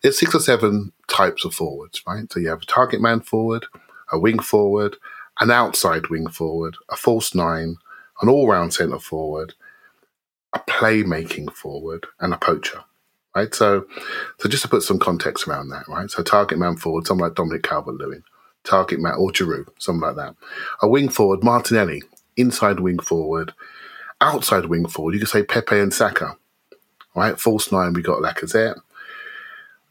[0.00, 2.32] there's six or seven types of forwards, right?
[2.32, 3.66] So you have a target man forward,
[4.10, 4.96] a wing forward,
[5.38, 7.76] an outside wing forward, a false nine,
[8.22, 9.52] an all round centre forward,
[10.54, 12.84] a playmaking forward, and a poacher
[13.36, 13.54] right?
[13.54, 13.86] So,
[14.38, 16.10] so just to put some context around that, right?
[16.10, 18.24] So, target man forward, someone like Dominic Calvert-Lewin,
[18.64, 20.34] target Matt or Giroud, something like that.
[20.82, 22.02] A wing forward, Martinelli,
[22.36, 23.52] inside wing forward,
[24.20, 25.14] outside wing forward.
[25.14, 26.36] You could say Pepe and Saka,
[27.14, 27.38] right?
[27.38, 28.80] False nine, we got Lacazette.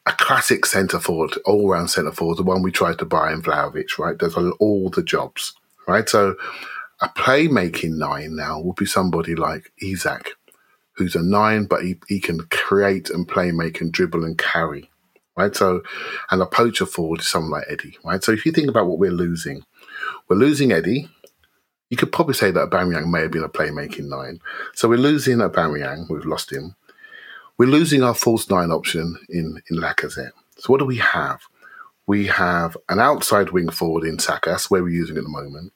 [0.05, 3.41] A classic centre forward, all round centre forward, the one we tried to buy in
[3.41, 4.17] Vlahovic, right?
[4.17, 5.53] Does all the jobs,
[5.87, 6.07] right?
[6.09, 6.35] So,
[7.01, 10.31] a playmaking nine now would be somebody like Isak,
[10.93, 14.89] who's a nine, but he, he can create and play, make and dribble and carry,
[15.39, 15.55] right?
[15.55, 15.81] So,
[16.29, 18.23] and a poacher forward is someone like Eddie, right?
[18.23, 19.63] So if you think about what we're losing,
[20.27, 21.09] we're losing Eddie.
[21.89, 24.39] You could probably say that Aubameyang may have been a playmaking nine.
[24.75, 26.09] So we're losing Aubameyang.
[26.09, 26.75] We've lost him.
[27.57, 30.31] We're losing our false nine option in, in Lacazette.
[30.57, 31.41] So what do we have?
[32.05, 34.51] We have an outside wing forward in Saka.
[34.51, 35.73] That's where we're using at the moment.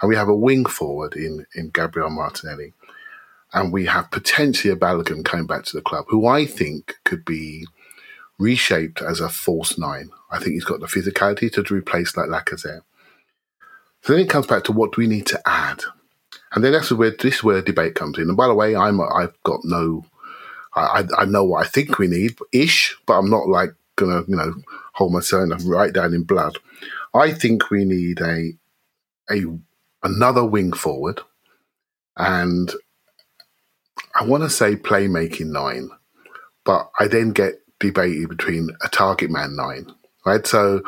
[0.00, 2.72] And we have a wing forward in, in Gabriel Martinelli
[3.52, 7.24] and we have potentially a Balogun coming back to the club, who I think could
[7.24, 7.66] be
[8.42, 10.10] reshaped as a false nine.
[10.30, 12.82] I think he's got the physicality to replace like Lacazette.
[14.02, 15.82] So then it comes back to what do we need to add,
[16.52, 18.28] and then that's where this is where debate comes in.
[18.28, 20.04] And by the way, I'm I've got no,
[20.74, 24.36] I I know what I think we need ish, but I'm not like gonna you
[24.36, 24.54] know
[24.94, 26.58] hold myself write down in blood.
[27.14, 28.52] I think we need a
[29.30, 29.44] a
[30.02, 31.20] another wing forward
[32.16, 32.72] and
[34.14, 35.90] I want to say playmaking nine,
[36.64, 39.92] but I then get debated between a target man nine,
[40.24, 40.46] right?
[40.46, 40.82] So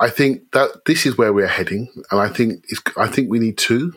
[0.00, 2.64] I think that this is where we're heading, and I think
[2.96, 3.94] I think we need two.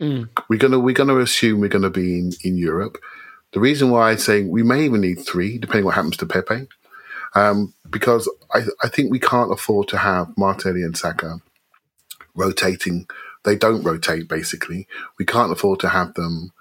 [0.00, 0.28] Mm.
[0.48, 2.98] We're gonna we're gonna assume we're gonna be in, in Europe.
[3.52, 6.68] The reason why I'm saying we may even need three, depending what happens to Pepe,
[7.34, 11.40] um, because I, I think we can't afford to have Martelli and Saka
[12.34, 13.08] rotating.
[13.44, 14.86] They don't rotate basically.
[15.18, 16.52] We can't afford to have them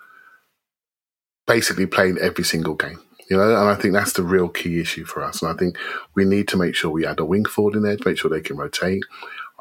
[1.46, 3.00] basically playing every single game.
[3.30, 5.42] You know, and I think that's the real key issue for us.
[5.42, 5.78] And I think
[6.16, 8.30] we need to make sure we add a wing forward in there to make sure
[8.30, 9.04] they can rotate.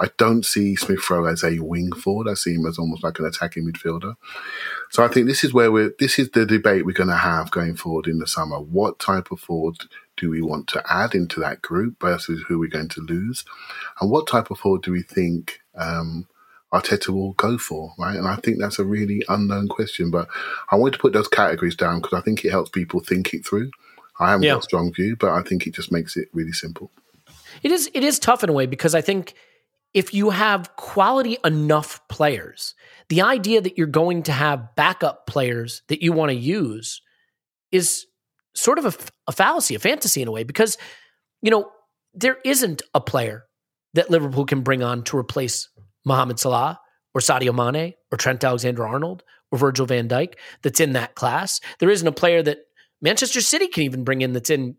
[0.01, 2.29] I don't see Smith Rowe as a wing forward.
[2.29, 4.15] I see him as almost like an attacking midfielder.
[4.91, 5.93] So I think this is where we're.
[5.99, 8.61] This is the debate we're going to have going forward in the summer.
[8.61, 9.77] What type of forward
[10.17, 13.45] do we want to add into that group versus who we're going to lose,
[14.01, 16.29] and what type of forward do we think um,
[16.73, 17.95] Arteta will go for?
[17.99, 20.11] Right, and I think that's a really unknown question.
[20.11, 20.29] But
[20.71, 23.47] I wanted to put those categories down because I think it helps people think it
[23.47, 23.71] through.
[24.21, 24.55] I haven't Yeah.
[24.55, 26.91] got a strong view, but I think it just makes it really simple.
[27.63, 29.35] It is it is tough in a way because I think
[29.95, 32.75] if you have quality enough players,
[33.09, 37.01] the idea that you're going to have backup players that you want to use
[37.73, 38.07] is
[38.55, 38.85] sort of
[39.27, 40.77] a fallacy, a fantasy in a way, because
[41.41, 41.71] you know
[42.13, 43.45] there isn't a player
[43.95, 45.69] that Liverpool can bring on to replace
[46.09, 46.81] Mohamed Salah
[47.15, 51.61] or Sadio Mane or Trent Alexander-Arnold or Virgil van Dijk that's in that class.
[51.79, 52.59] There isn't a player that
[53.01, 54.77] Manchester City can even bring in that's in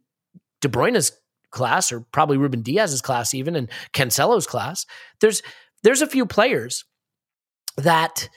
[0.61, 1.11] De Bruyne's
[1.51, 4.85] class or probably Ruben Dias's class even and Cancelo's class.
[5.21, 5.41] There's
[5.83, 6.83] there's a few players
[7.77, 8.27] that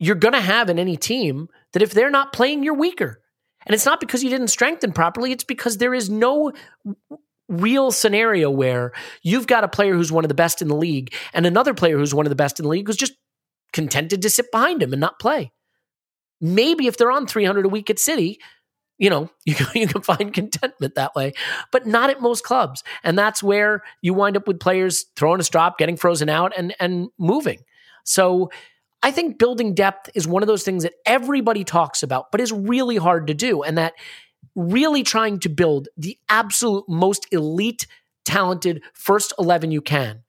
[0.00, 3.20] you're going to have in any team that if they're not playing you're weaker.
[3.64, 6.50] And it's not because you didn't strengthen properly, it's because there is no
[7.52, 11.14] real scenario where you've got a player who's one of the best in the league
[11.32, 13.14] and another player who's one of the best in the league who's just
[13.72, 15.52] contented to sit behind him and not play.
[16.40, 18.40] Maybe if they're on 300 a week at City,
[18.98, 21.32] you know, you can, you can find contentment that way,
[21.70, 22.82] but not at most clubs.
[23.02, 26.74] And that's where you wind up with players throwing a strop, getting frozen out, and
[26.80, 27.60] and moving.
[28.04, 28.50] So
[29.02, 32.52] I think building depth is one of those things that everybody talks about, but is
[32.52, 33.62] really hard to do.
[33.62, 33.94] And that
[34.54, 37.86] really trying to build the absolute most elite,
[38.24, 40.22] talented first 11 you can.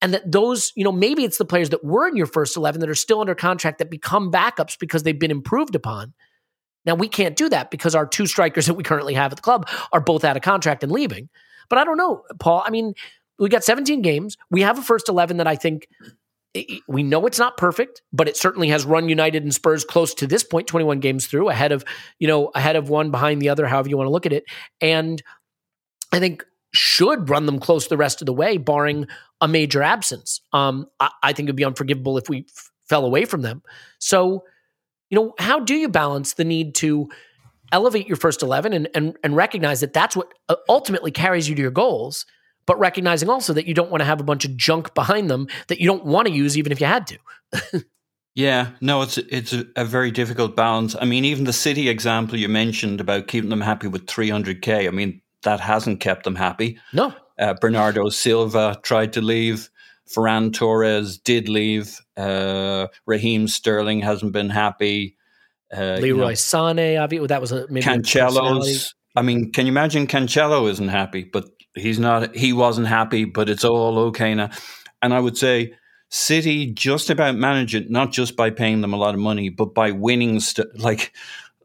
[0.00, 2.80] And that those, you know, maybe it's the players that were in your first 11
[2.80, 6.12] that are still under contract that become backups because they've been improved upon.
[6.84, 9.42] Now, we can't do that because our two strikers that we currently have at the
[9.42, 11.28] club are both out of contract and leaving.
[11.68, 12.64] But I don't know, Paul.
[12.66, 12.94] I mean,
[13.38, 14.36] we got 17 games.
[14.50, 15.88] We have a first 11 that I think
[16.86, 20.26] we know it's not perfect, but it certainly has run United and Spurs close to
[20.26, 21.84] this point, 21 games through, ahead of,
[22.18, 24.44] you know, ahead of one, behind the other, however you want to look at it.
[24.80, 25.22] And
[26.12, 29.06] I think should run them close the rest of the way, barring
[29.40, 30.40] a major absence.
[30.52, 33.62] Um, I, I think it'd be unforgivable if we f- fell away from them.
[33.98, 34.44] So,
[35.10, 37.08] you know, how do you balance the need to
[37.72, 41.54] elevate your first 11 and, and, and recognize that that's what uh, ultimately carries you
[41.54, 42.26] to your goals,
[42.66, 45.48] but recognizing also that you don't want to have a bunch of junk behind them
[45.68, 47.18] that you don't want to use even if you had to.
[48.34, 50.96] Yeah, no, it's it's a, very difficult balance.
[50.98, 54.88] I mean, even the City example you mentioned about keeping them happy with 300k.
[54.88, 56.78] I mean, that hasn't kept them happy.
[56.94, 57.12] No.
[57.38, 59.68] Uh, Bernardo Silva tried to leave.
[60.08, 62.00] Ferran Torres did leave.
[62.16, 65.16] Uh, Raheem Sterling hasn't been happy.
[65.74, 67.84] Uh, you Leroy know, Sane, obviously, that was a maybe.
[67.84, 68.94] Cancelo's.
[69.14, 72.34] I mean, can you imagine Cancelo isn't happy, but he's not.
[72.34, 74.50] He wasn't happy, but it's all okay now.
[75.00, 75.74] And I would say
[76.08, 79.74] City just about manage it, not just by paying them a lot of money, but
[79.74, 80.40] by winning.
[80.40, 81.12] St- like,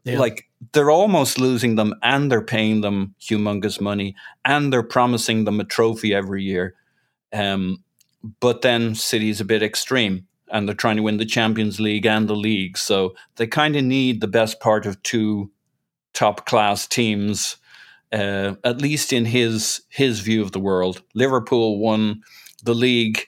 [0.04, 0.18] Yeah.
[0.18, 5.60] like they're almost losing them, and they're paying them humongous money, and they're promising them
[5.60, 6.74] a trophy every year.
[7.32, 7.84] Um,
[8.40, 12.26] but then City's a bit extreme, and they're trying to win the Champions League and
[12.26, 15.50] the league, so they kind of need the best part of two
[16.14, 17.58] top class teams,
[18.12, 21.02] uh, at least in his his view of the world.
[21.14, 22.22] Liverpool won
[22.62, 23.26] the league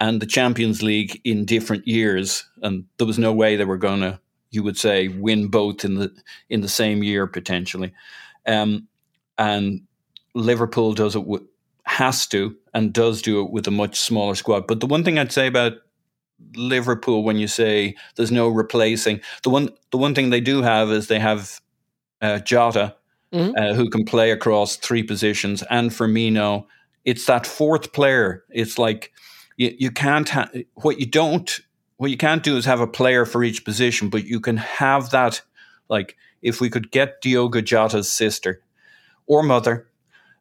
[0.00, 4.00] and the Champions League in different years, and there was no way they were going
[4.00, 4.18] to,
[4.50, 6.12] you would say, win both in the
[6.48, 7.92] in the same year potentially.
[8.46, 8.88] Um,
[9.38, 9.82] and
[10.34, 11.24] Liverpool does it
[11.84, 14.66] has to and does do it with a much smaller squad.
[14.66, 15.74] But the one thing I'd say about
[16.56, 20.90] Liverpool when you say there's no replacing the one the one thing they do have
[20.90, 21.60] is they have
[22.20, 22.96] uh, Jota
[23.34, 23.52] Mhm.
[23.58, 26.66] uh, who can play across three positions and Firmino
[27.04, 29.12] it's that fourth player it's like
[29.56, 31.60] you, you can't ha- what you don't
[31.96, 35.10] what you can't do is have a player for each position but you can have
[35.10, 35.42] that
[35.88, 38.60] like if we could get Diogo Jota's sister
[39.26, 39.86] or mother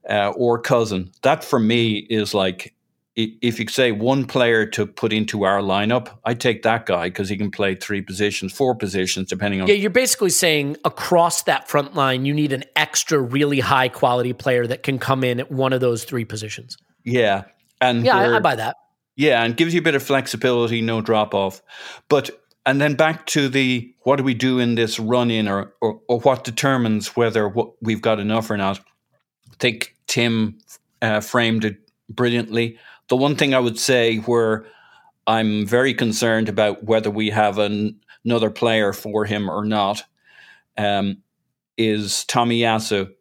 [0.10, 2.76] uh, or cousin that for me is like
[3.16, 7.30] if you say one player to put into our lineup, I take that guy because
[7.30, 9.68] he can play three positions, four positions, depending on.
[9.68, 14.34] Yeah, you're basically saying across that front line, you need an extra really high quality
[14.34, 16.78] player that can come in at one of those three positions.
[17.04, 17.44] Yeah,
[17.80, 18.78] and Yeah, I, I buy that.
[19.16, 21.62] Yeah, and gives you a bit of flexibility, no drop off.
[22.10, 22.32] But
[22.66, 26.02] and then back to the what do we do in this run in, or, or
[26.08, 28.80] or what determines whether what we've got enough or not.
[28.80, 30.58] I think Tim
[31.02, 31.78] uh, framed it
[32.10, 32.80] brilliantly.
[33.10, 34.66] The one thing I would say where
[35.28, 40.04] I'm very concerned about whether we have an, another player for him or not
[40.78, 41.18] um,
[41.78, 43.12] is Tomiyasu,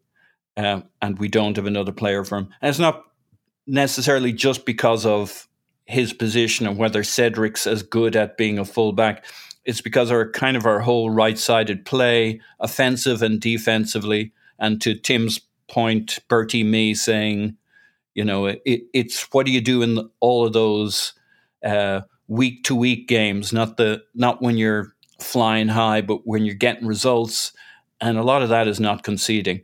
[0.57, 2.49] uh, and we don't have another player for him.
[2.61, 3.05] And it's not
[3.66, 5.49] necessarily just because of
[5.87, 9.24] his position and whether Cedric's as good at being a fullback.
[9.64, 14.95] It's because our kind of our whole right sided play, offensive and defensively, and to
[14.95, 17.57] Tim's point, Bertie me saying,
[18.15, 21.15] you know, it, it's what do you do in all of those
[22.29, 26.87] week to week games, not the not when you're flying high, but when you're getting
[26.87, 27.53] results,
[28.01, 29.63] and a lot of that is not conceding.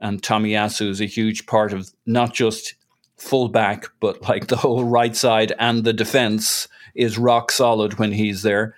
[0.00, 2.74] And Tomiyasu is a huge part of not just
[3.16, 8.42] fullback, but like the whole right side and the defense is rock solid when he's
[8.42, 8.76] there.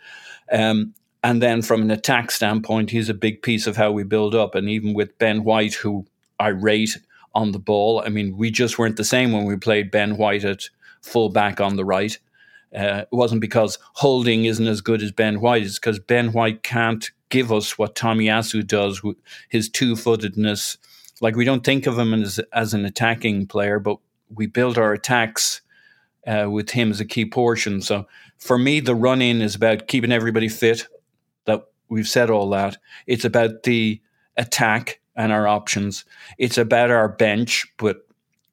[0.52, 0.94] Um,
[1.24, 4.54] and then from an attack standpoint, he's a big piece of how we build up.
[4.54, 6.06] And even with Ben White, who
[6.38, 6.98] I rate
[7.36, 10.42] on the ball, I mean, we just weren't the same when we played Ben White
[10.42, 10.70] at
[11.02, 12.18] fullback on the right.
[12.74, 15.62] Uh, it wasn't because Holding isn't as good as Ben White.
[15.62, 19.18] It's because Ben White can't give us what Tommy Tomiyasu does with
[19.50, 20.78] his two footedness.
[21.20, 23.98] Like we don't think of him as as an attacking player, but
[24.34, 25.60] we build our attacks
[26.26, 27.82] uh, with him as a key portion.
[27.82, 28.06] So
[28.38, 30.86] for me, the run in is about keeping everybody fit.
[31.44, 32.78] That we've said all that.
[33.06, 34.00] It's about the
[34.38, 36.04] attack and our options.
[36.38, 38.06] It's about our bench, but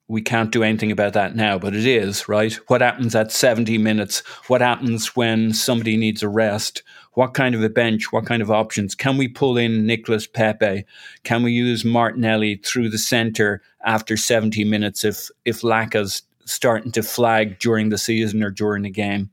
[0.08, 2.54] we can't do anything about that now, but it is, right?
[2.68, 4.20] What happens at 70 minutes?
[4.48, 6.84] What happens when somebody needs a rest?
[7.14, 8.12] What kind of a bench?
[8.12, 8.96] What kind of options?
[8.96, 10.86] Can we pull in Nicolas Pepe?
[11.24, 17.04] Can we use Martinelli through the centre after 70 minutes if, if Laca's starting to
[17.04, 19.30] flag during the season or during the game?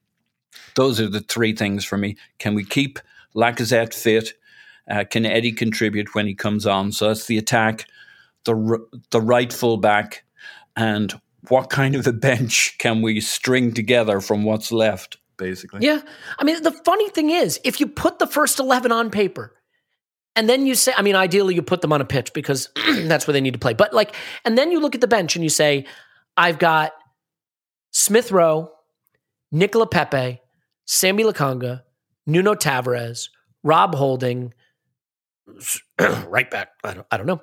[0.77, 2.17] Those are the three things for me.
[2.39, 2.99] Can we keep
[3.35, 4.35] Lacazette fit?
[4.89, 6.93] Uh, can Eddie contribute when he comes on?
[6.93, 7.87] So that's the attack,
[8.45, 8.79] the
[9.11, 10.25] the right full back,
[10.77, 15.81] and what kind of a bench can we string together from what's left, basically?
[15.83, 16.01] Yeah.
[16.39, 19.55] I mean, the funny thing is, if you put the first 11 on paper,
[20.37, 23.27] and then you say, I mean, ideally you put them on a pitch because that's
[23.27, 23.75] where they need to play.
[23.75, 24.15] But like,
[24.45, 25.87] and then you look at the bench and you say,
[26.37, 26.93] I've got
[27.91, 28.71] Smith Rowe,
[29.51, 30.41] Nicola Pepe,
[30.85, 31.83] Sammy Lokonga,
[32.27, 33.29] Nuno Tavares,
[33.65, 34.55] Rob Holding,
[36.29, 36.71] right back.
[36.85, 37.41] I don't, I don't know.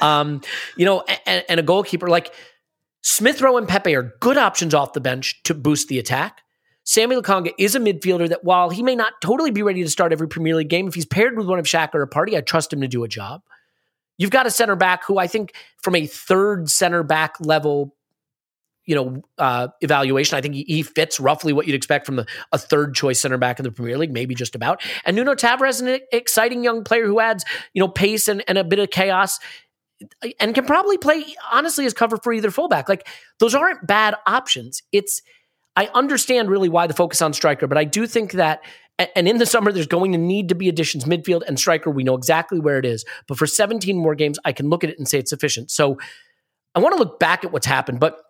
[0.06, 0.40] um,
[0.76, 2.34] you know, and, and, a goalkeeper like
[3.02, 6.42] Smith Rowe and Pepe are good options off the bench to boost the attack.
[6.84, 10.12] Sammy Lokonga is a midfielder that while he may not totally be ready to start
[10.12, 12.72] every Premier League game, if he's paired with one of Xhaka or Partey, I trust
[12.72, 13.42] him to do a job.
[14.16, 17.94] You've got a center back who I think from a third center back level
[18.88, 20.36] you know uh, evaluation.
[20.36, 23.60] I think he, fits roughly what you'd expect from the, a third choice center back
[23.60, 24.82] in the Premier League, maybe just about.
[25.04, 28.64] And Nuno Tavares an exciting young player who adds you know pace and, and a
[28.64, 29.38] bit of chaos.
[30.40, 32.88] And can probably play honestly as cover for either fullback.
[32.88, 33.06] Like
[33.40, 34.82] those aren't bad options.
[34.90, 35.22] It's
[35.76, 38.62] I understand really why the focus on striker, but I do think that
[39.14, 41.88] and in the summer, there's going to need to be additions midfield and striker.
[41.90, 43.04] We know exactly where it is.
[43.28, 45.70] But for 17 more games, I can look at it and say it's sufficient.
[45.70, 45.98] So
[46.74, 48.00] I want to look back at what's happened.
[48.00, 48.20] But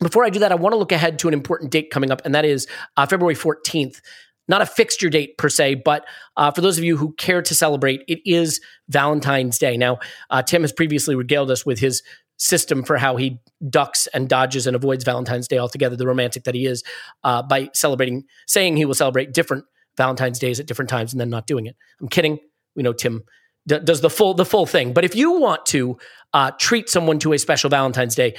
[0.00, 2.22] before I do that, I want to look ahead to an important date coming up,
[2.24, 4.00] and that is uh, February 14th.
[4.46, 7.54] Not a fixture date per se, but uh, for those of you who care to
[7.54, 9.76] celebrate, it is Valentine's Day.
[9.76, 9.98] Now,
[10.30, 12.02] uh, Tim has previously regaled us with his
[12.38, 16.54] system for how he ducks and dodges and avoids Valentine's Day altogether, the romantic that
[16.54, 16.82] he is,
[17.24, 19.64] uh, by celebrating, saying he will celebrate different
[19.96, 21.76] Valentine's Days at different times and then not doing it.
[22.00, 22.38] I'm kidding.
[22.74, 23.24] We know Tim
[23.66, 24.92] d- does the full the full thing.
[24.92, 25.98] But if you want to
[26.32, 28.34] uh, treat someone to a special Valentine's Day,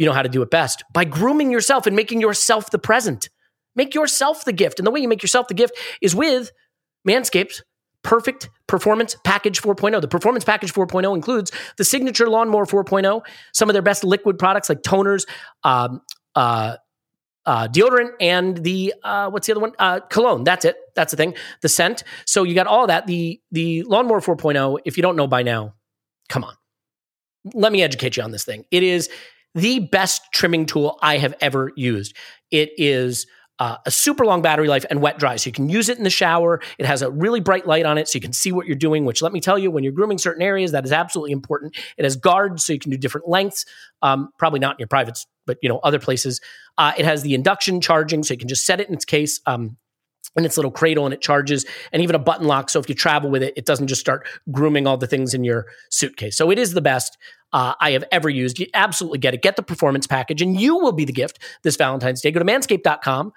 [0.00, 3.28] you know how to do it best by grooming yourself and making yourself the present.
[3.76, 4.80] Make yourself the gift.
[4.80, 6.50] And the way you make yourself the gift is with
[7.06, 7.60] Manscaped
[8.02, 10.00] Perfect Performance Package 4.0.
[10.00, 13.20] The Performance Package 4.0 includes the Signature Lawnmower 4.0,
[13.52, 15.28] some of their best liquid products like toners,
[15.64, 16.00] um,
[16.34, 16.76] uh,
[17.44, 19.72] uh, deodorant, and the uh, what's the other one?
[19.78, 20.44] Uh, cologne.
[20.44, 20.76] That's it.
[20.96, 21.34] That's the thing.
[21.60, 22.04] The scent.
[22.24, 23.06] So you got all that.
[23.06, 24.78] The the Lawnmower 4.0.
[24.86, 25.74] If you don't know by now,
[26.30, 26.54] come on.
[27.52, 28.64] Let me educate you on this thing.
[28.70, 29.10] It is
[29.54, 32.16] the best trimming tool I have ever used.
[32.50, 33.26] It is
[33.60, 35.36] uh, a super long battery life and wet dry.
[35.36, 36.62] So you can use it in the shower.
[36.78, 39.04] It has a really bright light on it so you can see what you're doing,
[39.04, 41.76] which let me tell you, when you're grooming certain areas, that is absolutely important.
[41.98, 43.66] It has guards so you can do different lengths,
[44.00, 46.40] um, probably not in your privates, but you know, other places.
[46.78, 49.40] Uh, it has the induction charging so you can just set it in its case.
[49.44, 49.76] Um,
[50.36, 52.94] in its little cradle and it charges and even a button lock so if you
[52.94, 56.50] travel with it it doesn't just start grooming all the things in your suitcase so
[56.50, 57.18] it is the best
[57.52, 58.58] uh, I have ever used.
[58.58, 59.42] You absolutely get it.
[59.42, 62.30] Get the performance package, and you will be the gift this Valentine's Day.
[62.30, 63.32] Go to manscaped.com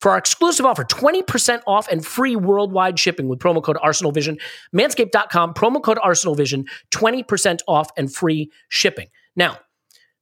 [0.00, 4.40] for our exclusive offer 20% off and free worldwide shipping with promo code ArsenalVision.
[4.74, 9.08] Manscaped.com, promo code ArsenalVision, 20% off and free shipping.
[9.36, 9.58] Now,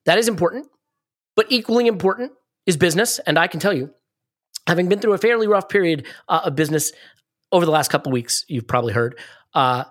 [0.06, 0.66] that is important,
[1.34, 2.32] but equally important
[2.66, 3.18] is business.
[3.20, 3.90] And I can tell you,
[4.66, 6.92] having been through a fairly rough period uh, of business
[7.52, 9.18] over the last couple weeks, you've probably heard.
[9.54, 9.84] Uh,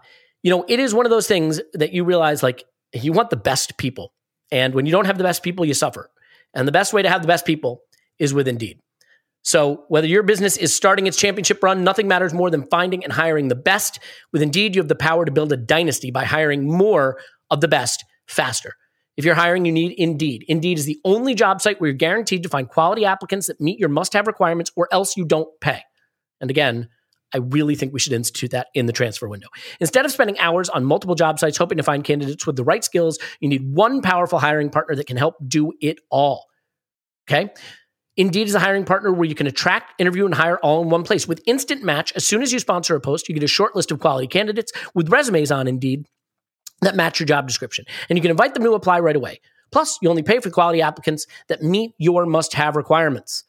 [0.43, 2.63] you know, it is one of those things that you realize like
[2.93, 4.13] you want the best people.
[4.51, 6.09] And when you don't have the best people, you suffer.
[6.53, 7.81] And the best way to have the best people
[8.17, 8.79] is with Indeed.
[9.41, 13.13] So, whether your business is starting its championship run, nothing matters more than finding and
[13.13, 13.99] hiring the best.
[14.33, 17.67] With Indeed, you have the power to build a dynasty by hiring more of the
[17.67, 18.73] best faster.
[19.19, 20.45] If you're hiring, you need Indeed.
[20.47, 23.77] Indeed is the only job site where you're guaranteed to find quality applicants that meet
[23.77, 25.81] your must have requirements or else you don't pay.
[26.39, 26.87] And again,
[27.33, 29.49] I really think we should institute that in the transfer window.
[29.81, 32.81] Instead of spending hours on multiple job sites hoping to find candidates with the right
[32.81, 36.45] skills, you need one powerful hiring partner that can help do it all.
[37.29, 37.49] Okay?
[38.15, 41.03] Indeed is a hiring partner where you can attract, interview, and hire all in one
[41.03, 41.27] place.
[41.27, 43.91] With Instant Match, as soon as you sponsor a post, you get a short list
[43.91, 46.05] of quality candidates with resumes on Indeed
[46.81, 47.85] that match your job description.
[48.09, 49.41] And you can invite them to apply right away.
[49.71, 53.43] Plus, you only pay for quality applicants that meet your must have requirements.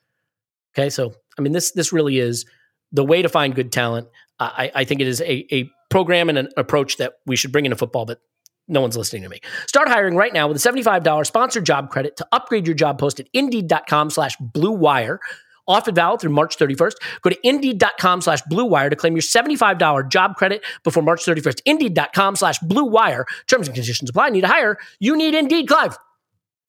[0.75, 2.45] Okay, so I mean, this this really is
[2.93, 4.09] the way to find good talent.
[4.39, 7.67] I, I think it is a, a program and an approach that we should bring
[7.67, 8.21] into football, but
[8.69, 9.41] no one's listening to me.
[9.67, 13.21] Start hiring right now with a $75 sponsored job credit to upgrade your job post
[13.21, 15.21] at indeed.com slash blue wire.
[15.69, 16.95] Offer valid through March 31st.
[17.23, 21.61] Go to indeed.com slash blue wire to claim your $75 job credit before March 31st.
[21.65, 23.27] Indeed.com slash blue wire.
[23.47, 24.31] Terms and conditions apply.
[24.31, 24.79] Need to hire.
[24.99, 25.97] You need Indeed, Clive.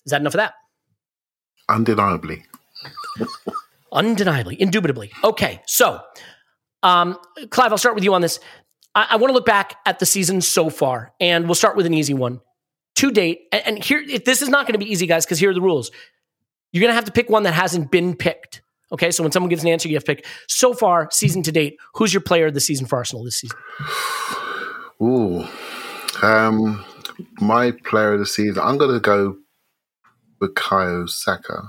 [0.05, 0.53] Is that enough of that?
[1.69, 2.43] Undeniably.
[3.91, 5.11] Undeniably, indubitably.
[5.23, 6.01] Okay, so
[6.83, 7.17] um,
[7.49, 8.39] Clive, I'll start with you on this.
[8.95, 11.85] I, I want to look back at the season so far, and we'll start with
[11.85, 12.41] an easy one.
[12.95, 15.39] To date, and, and here, if this is not going to be easy, guys, because
[15.39, 15.91] here are the rules.
[16.71, 18.60] You're going to have to pick one that hasn't been picked.
[18.91, 20.25] Okay, so when someone gives an answer, you have to pick.
[20.47, 23.57] So far, season to date, who's your player of the season for Arsenal this season?
[25.01, 25.45] Ooh.
[26.21, 26.83] Um,
[27.39, 29.37] my player of the season, I'm going to go
[30.39, 31.63] with Bukayo Saka.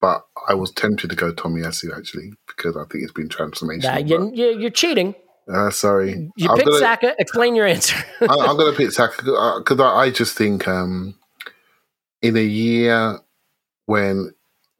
[0.00, 3.84] But I was tempted to go Tommy Tomiyasu actually because I think it's been transformational.
[3.84, 5.14] Nah, you, but- you, you're cheating.
[5.50, 6.30] Uh, sorry.
[6.36, 7.14] You I'm picked gonna- Saka.
[7.18, 7.96] Explain your answer.
[8.20, 9.22] I, I'm going to pick Saka
[9.58, 11.14] because I, I just think um,
[12.20, 13.18] in a year
[13.86, 14.33] when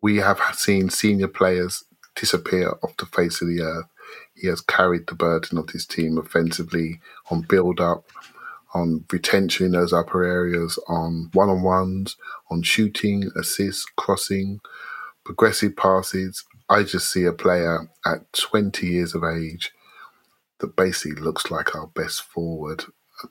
[0.04, 1.82] we have seen senior players
[2.14, 3.86] disappear off the face of the earth,
[4.34, 7.00] he has carried the burden of his team offensively
[7.30, 8.04] on build up,
[8.74, 12.16] on retention in those upper areas, on one on ones,
[12.50, 14.60] on shooting, assists, crossing,
[15.24, 16.44] progressive passes.
[16.68, 19.72] I just see a player at 20 years of age
[20.58, 22.84] that basically looks like our best forward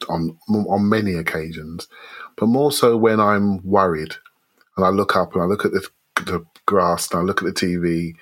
[0.09, 1.87] on on many occasions,
[2.35, 4.15] but more so when I'm worried
[4.75, 5.87] and I look up and I look at the,
[6.25, 8.15] the grass and I look at the TV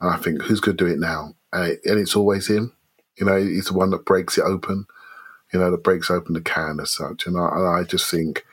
[0.00, 1.34] and I think, who's going to do it now?
[1.52, 2.72] And, and it's always him.
[3.18, 4.86] You know, he's the one that breaks it open.
[5.52, 7.26] You know, that breaks open the can as such.
[7.26, 8.44] And I, and I just think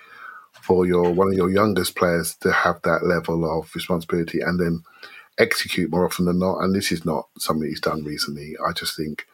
[0.62, 4.84] for your one of your youngest players to have that level of responsibility and then
[5.40, 6.60] execute more often than not.
[6.60, 8.56] And this is not something he's done recently.
[8.66, 9.26] I just think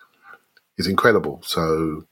[0.77, 1.41] is incredible.
[1.43, 2.05] So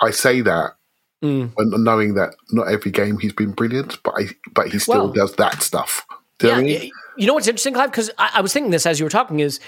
[0.00, 0.74] I say that
[1.22, 1.52] Mm.
[1.56, 5.12] and knowing that not every game he's been brilliant, but I, but he still Well-
[5.12, 6.04] does that stuff.
[6.38, 6.90] Do you know yeah, I mean?
[7.16, 7.90] you know what's interesting, Clive?
[7.92, 9.38] Because I, I was thinking this as you were talking.
[9.38, 9.60] Is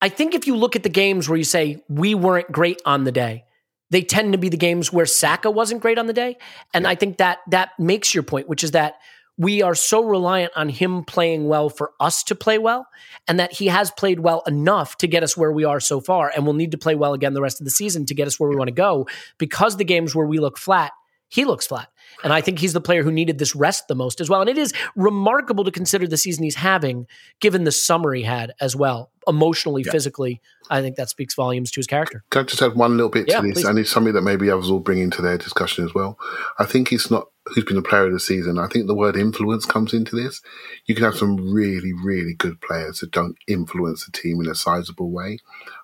[0.00, 3.02] I think if you look at the games where you say we weren't great on
[3.02, 3.44] the day,
[3.90, 6.38] they tend to be the games where Saka wasn't great on the day,
[6.72, 8.96] and I think that that makes your point, which is that
[9.38, 12.86] we are so reliant on him playing well for us to play well,
[13.26, 16.30] and that he has played well enough to get us where we are so far,
[16.34, 18.38] and we'll need to play well again the rest of the season to get us
[18.38, 19.06] where we want to go.
[19.38, 20.92] Because the games where we look flat,
[21.28, 21.88] he looks flat.
[22.22, 24.42] And I think he's the player who needed this rest the most as well.
[24.42, 27.06] And it is remarkable to consider the season he's having,
[27.40, 30.42] given the summer he had as well, emotionally, physically.
[30.68, 32.22] I think that speaks volumes to his character.
[32.30, 33.54] Can I just add one little bit Yeah, to this?
[33.54, 33.64] please.
[33.64, 36.18] And it's something that maybe others will bring into their discussion as well.
[36.58, 38.58] I think it's not who's been the player of the season.
[38.58, 40.40] I think the word influence comes into this.
[40.86, 44.54] You can have some really, really good players that don't influence the team in a
[44.54, 45.38] sizable way.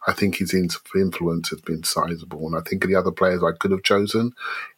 [0.07, 2.47] I think his influence has been sizable.
[2.47, 4.33] And I think of the other players I could have chosen,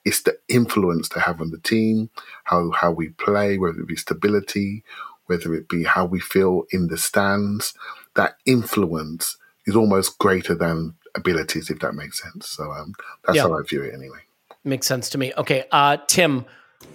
[0.05, 2.09] it's the influence they have on the team,
[2.45, 4.83] how, how we play, whether it be stability,
[5.27, 7.75] whether it be how we feel in the stands.
[8.17, 12.49] That influence is almost greater than abilities, if that makes sense.
[12.49, 12.95] So um,
[13.27, 13.43] that's Yeah.
[13.43, 14.21] how I view it anyway.
[14.65, 15.33] Makes sense to me.
[15.37, 16.45] Okay, uh, Tim,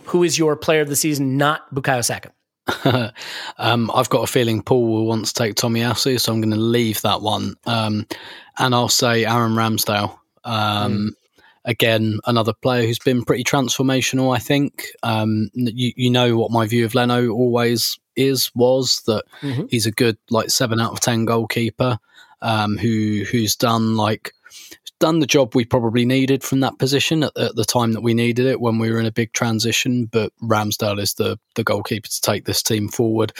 [0.06, 2.32] who is your player of the season, not Bukayo Saka?
[3.58, 6.58] um, I've got a feeling Paul will want to take Tomiyasu, so I'm going to
[6.60, 7.56] leave that one.
[7.66, 8.06] Um,
[8.58, 10.18] and I'll say Aaron Ramsdale.
[10.44, 11.16] Um,
[11.68, 14.86] Again, another player who's been pretty transformational, I think.
[15.02, 19.68] Um, you, you know what my view of Leno always is, was that Mhm.
[19.72, 21.98] he's a good, like, seven out of 10 goalkeeper
[22.44, 24.32] um, who who's done, like,
[25.00, 28.14] done the job we probably needed from that position at, at, the time that we
[28.14, 30.06] needed it when we were in a big transition.
[30.06, 33.34] But Ramsdale is the the goalkeeper to take this team forward,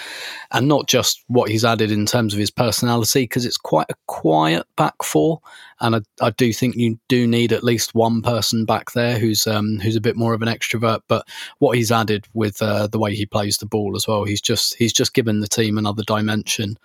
[0.52, 3.96] and not just what he's added in terms of his personality, because it's quite a
[4.08, 5.42] quiet back four,
[5.80, 9.48] and I, I, do think you do need at least one person back there who's
[9.48, 11.02] um, who's a bit more of an extrovert.
[11.08, 11.28] But
[11.60, 14.76] what he's added with uh, the way he plays the ball as well, he's just
[14.76, 16.78] he's just given the team another dimension.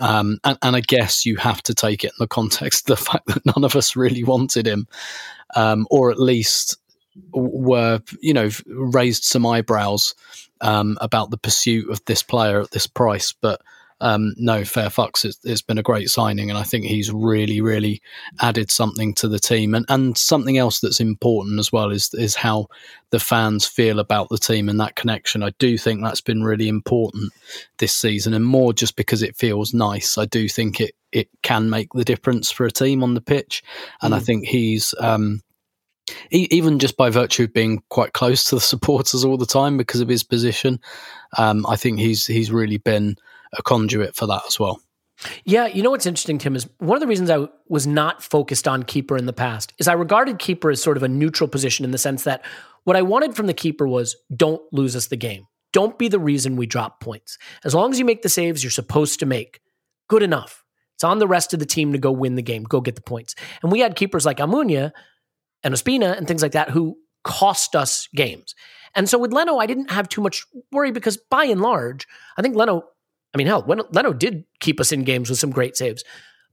[0.00, 3.04] Um, and, and, I guess you have to take it in the context of the
[3.10, 4.86] fact that none of us really wanted him,
[5.56, 6.76] um, or at least
[7.32, 10.14] were, you know, raised some eyebrows
[10.60, 13.32] um, about the pursuit of this player at this price.
[13.32, 13.60] But
[14.00, 15.24] um, no, fair fucks.
[15.24, 18.00] It's, it's been a great signing, and I think he's really, really
[18.40, 19.74] added something to the team.
[19.74, 22.68] And and something else that's important as well is is how
[23.10, 25.42] the fans feel about the team and that connection.
[25.42, 27.32] I do think that's been really important
[27.78, 30.16] this season, and more just because it feels nice.
[30.16, 33.64] I do think it it can make the difference for a team on the pitch,
[34.00, 34.16] and mm.
[34.16, 34.94] I think he's.
[35.00, 35.42] Um,
[36.30, 40.00] even just by virtue of being quite close to the supporters all the time because
[40.00, 40.80] of his position,
[41.36, 43.16] um, I think he's he's really been
[43.56, 44.80] a conduit for that as well.
[45.44, 48.68] Yeah, you know what's interesting, Tim, is one of the reasons I was not focused
[48.68, 51.84] on keeper in the past is I regarded keeper as sort of a neutral position
[51.84, 52.44] in the sense that
[52.84, 55.46] what I wanted from the keeper was don't lose us the game.
[55.72, 57.36] Don't be the reason we drop points.
[57.64, 59.60] As long as you make the saves you're supposed to make,
[60.08, 60.64] good enough.
[60.94, 63.02] It's on the rest of the team to go win the game, go get the
[63.02, 63.34] points.
[63.62, 64.92] And we had keepers like Almunia
[65.62, 68.54] and Ospina and things like that who cost us games.
[68.94, 72.42] And so with Leno, I didn't have too much worry because by and large, I
[72.42, 72.84] think Leno
[73.38, 76.04] mean, hell, when Leno did keep us in games with some great saves.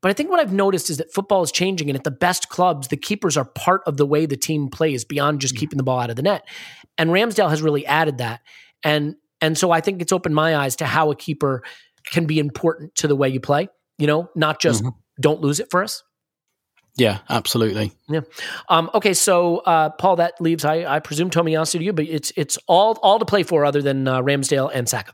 [0.01, 2.49] But I think what I've noticed is that football is changing, and at the best
[2.49, 5.59] clubs, the keepers are part of the way the team plays beyond just mm.
[5.59, 6.47] keeping the ball out of the net.
[6.97, 8.41] And Ramsdale has really added that,
[8.83, 11.63] and and so I think it's opened my eyes to how a keeper
[12.11, 13.67] can be important to the way you play.
[13.97, 14.97] You know, not just mm-hmm.
[15.19, 16.03] don't lose it for us.
[16.97, 17.91] Yeah, absolutely.
[18.07, 18.21] Yeah.
[18.69, 22.31] Um, okay, so uh, Paul, that leaves I, I presume Tomiyasu to you, but it's
[22.37, 25.13] it's all all to play for other than uh, Ramsdale and Saka.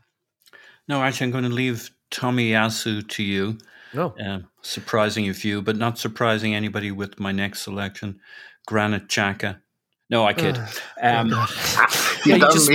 [0.88, 3.58] No, actually, I'm going to leave Tomiyasu to you.
[3.94, 4.14] No.
[4.22, 8.20] Uh, surprising a few, but not surprising anybody with my next selection,
[8.66, 9.60] Granit Xhaka.
[10.10, 10.58] No, I kid.
[11.00, 11.30] Um,
[12.26, 12.70] yeah, just,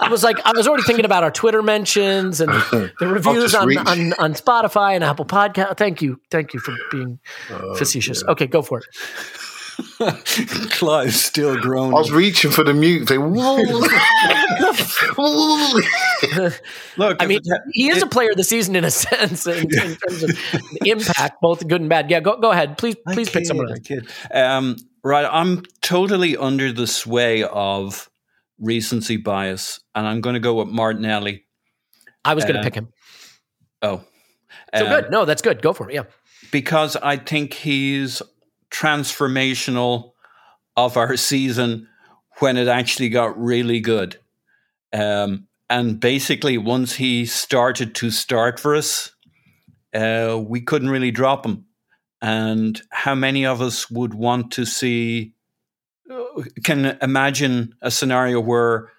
[0.00, 2.52] I was like, I was already thinking about our Twitter mentions and
[3.00, 5.78] the reviews on, on, on Spotify and Apple Podcast.
[5.78, 7.18] Thank you, thank you for being
[7.50, 8.22] uh, facetious.
[8.22, 8.32] Yeah.
[8.32, 8.84] Okay, go for it.
[10.70, 11.94] Clive's still groaning.
[11.94, 13.20] I was reaching for the mute thing.
[16.96, 19.46] Look, I mean, it, he is it, a player of the season in a sense,
[19.46, 20.38] in, in terms of
[20.84, 22.10] impact, both good and bad.
[22.10, 22.78] Yeah, go go ahead.
[22.78, 23.72] Please, please pick someone.
[23.72, 24.08] I kid.
[24.32, 28.10] Um, right, I'm totally under the sway of
[28.58, 31.44] recency bias, and I'm going to go with Martinelli.
[32.24, 32.88] I was going to uh, pick him.
[33.82, 34.04] Oh,
[34.74, 35.10] so uh, good.
[35.10, 35.62] No, that's good.
[35.62, 35.94] Go for it.
[35.94, 36.04] Yeah,
[36.52, 38.22] because I think he's
[38.74, 40.12] transformational
[40.76, 41.88] of our season
[42.40, 44.18] when it actually got really good.
[44.92, 49.12] Um, and basically, once he started to start for us,
[49.94, 51.66] uh, we couldn't really drop him.
[52.20, 55.34] And how many of us would want to see,
[56.64, 58.90] can imagine a scenario where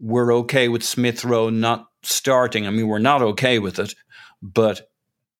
[0.00, 2.66] we're okay with Smith Rowe not starting?
[2.66, 3.94] I mean, we're not okay with it,
[4.40, 4.88] but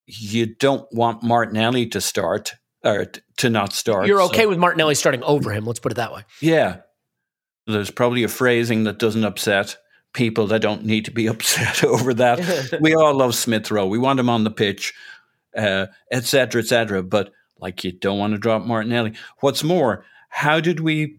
[0.07, 2.55] you don't want Martinelli to start
[2.85, 3.07] or
[3.39, 4.07] to not start.
[4.07, 4.49] You're okay so.
[4.49, 5.64] with Martinelli starting over him.
[5.64, 6.22] Let's put it that way.
[6.41, 6.81] Yeah.
[7.66, 9.76] There's probably a phrasing that doesn't upset
[10.14, 12.79] people that don't need to be upset over that.
[12.81, 13.87] we all love Smith Rowe.
[13.87, 14.95] We want him on the pitch,
[15.55, 17.01] etc., uh, etc.
[17.01, 19.14] Et but like, you don't want to drop Martinelli.
[19.41, 21.18] What's more, how did we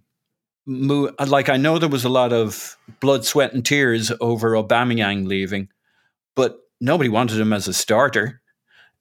[0.66, 1.12] move?
[1.20, 5.68] Like, I know there was a lot of blood, sweat, and tears over Aubameyang leaving,
[6.36, 8.42] but nobody wanted him as a starter.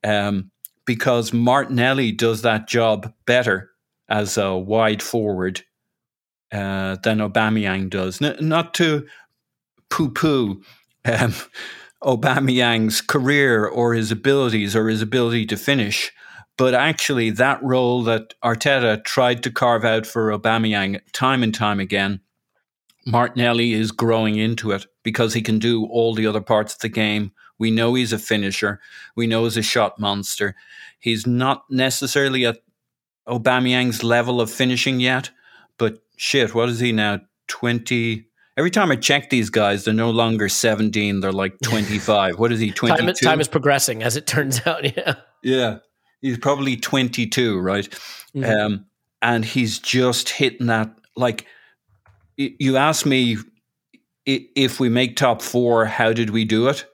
[0.02, 0.50] Um,
[0.88, 3.72] because Martinelli does that job better
[4.08, 5.60] as a wide forward
[6.50, 8.22] uh, than Aubameyang does.
[8.22, 9.06] N- not to
[9.90, 10.62] poo-poo
[11.04, 11.34] um,
[12.02, 16.10] Aubameyang's career or his abilities or his ability to finish,
[16.56, 21.80] but actually that role that Arteta tried to carve out for Aubameyang time and time
[21.80, 22.20] again,
[23.06, 26.88] Martinelli is growing into it because he can do all the other parts of the
[26.88, 27.32] game.
[27.58, 28.80] We know he's a finisher.
[29.16, 30.54] We know he's a shot monster.
[30.98, 32.58] He's not necessarily at
[33.26, 35.30] Aubameyang's level of finishing yet,
[35.76, 37.20] but shit, what is he now?
[37.48, 38.24] 20.
[38.56, 42.38] Every time I check these guys, they're no longer 17, they're like 25.
[42.38, 43.04] what is he, 22?
[43.04, 45.14] Time, time, is progressing, as it turns out, yeah.
[45.42, 45.78] Yeah.
[46.20, 47.88] He's probably 22, right?
[48.34, 48.44] Mm-hmm.
[48.44, 48.86] Um,
[49.22, 50.90] and he's just hitting that.
[51.16, 51.46] Like,
[52.36, 53.36] you ask me
[54.26, 56.86] if we make top four, how did we do it?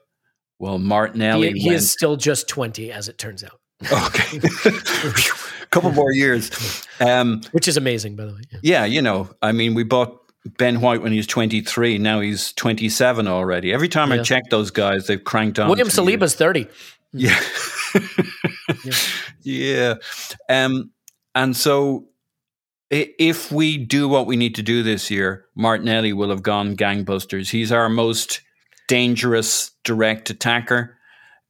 [0.59, 1.51] Well, Martinelli.
[1.51, 3.59] He, he is still just 20, as it turns out.
[3.91, 4.39] Okay,
[5.69, 6.85] couple more years.
[6.99, 8.41] Um, which is amazing, by the way.
[8.51, 8.59] Yeah.
[8.63, 10.21] yeah, you know, I mean, we bought
[10.57, 11.97] Ben White when he was 23.
[11.97, 13.73] Now he's 27 already.
[13.73, 15.69] Every time I check those guys, they've cranked on.
[15.69, 16.19] William two years.
[16.19, 16.67] Saliba's 30.
[17.17, 17.39] Yeah.
[19.41, 19.93] yeah.
[20.49, 20.91] Um,
[21.33, 22.09] and so
[22.89, 27.51] if we do what we need to do this year, Martinelli will have gone gangbusters.
[27.51, 28.41] He's our most
[28.87, 30.97] dangerous direct attacker.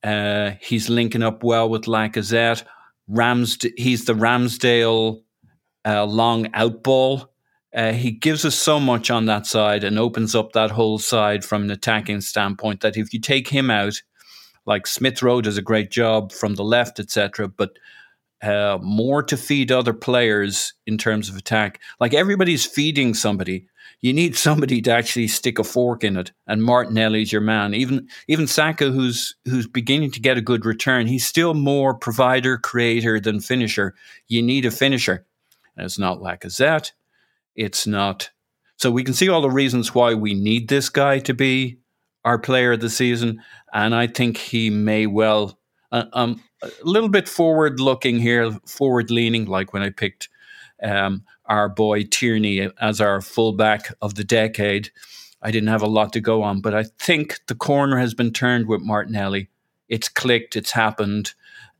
[0.03, 2.63] Uh, he's linking up well with Lacazette.
[3.09, 5.21] Ramsd- he's the Ramsdale
[5.85, 7.31] uh, long out ball.
[7.75, 11.43] Uh, he gives us so much on that side and opens up that whole side
[11.43, 14.01] from an attacking standpoint that if you take him out,
[14.65, 17.47] like Smith Rowe does a great job from the left, etc.
[17.47, 17.71] But
[18.41, 21.81] uh, more to feed other players in terms of attack.
[21.99, 23.67] Like everybody's feeding somebody.
[24.01, 27.73] You need somebody to actually stick a fork in it, and Martinelli's your man.
[27.73, 32.57] Even even Saka, who's who's beginning to get a good return, he's still more provider,
[32.57, 33.95] creator than finisher.
[34.27, 35.25] You need a finisher,
[35.75, 36.91] and it's not Lacazette.
[37.55, 38.31] It's not.
[38.77, 41.79] So we can see all the reasons why we need this guy to be
[42.25, 43.41] our player of the season,
[43.73, 45.57] and I think he may well.
[45.91, 50.29] Uh, um, a little bit forward looking here, forward leaning, like when I picked
[50.83, 54.91] um, our boy Tierney as our fullback of the decade.
[55.41, 58.31] I didn't have a lot to go on, but I think the corner has been
[58.31, 59.49] turned with Martinelli.
[59.87, 61.33] It's clicked, it's happened,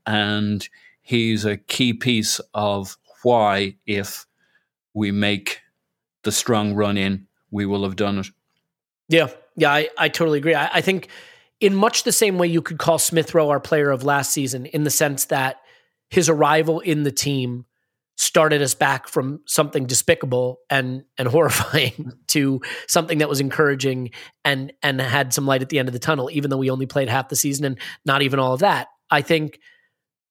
[0.06, 0.68] and
[1.02, 4.26] he's a key piece of why, if
[4.94, 5.60] we make
[6.22, 8.28] the strong run in, we will have done it.
[9.08, 10.54] Yeah, yeah, I, I totally agree.
[10.54, 11.08] I, I think
[11.60, 14.66] in much the same way you could call Smith Rowe our player of last season,
[14.66, 15.56] in the sense that
[16.10, 17.64] his arrival in the team
[18.16, 24.10] started us back from something despicable and and horrifying to something that was encouraging
[24.44, 26.86] and and had some light at the end of the tunnel, even though we only
[26.86, 28.88] played half the season and not even all of that.
[29.10, 29.60] I think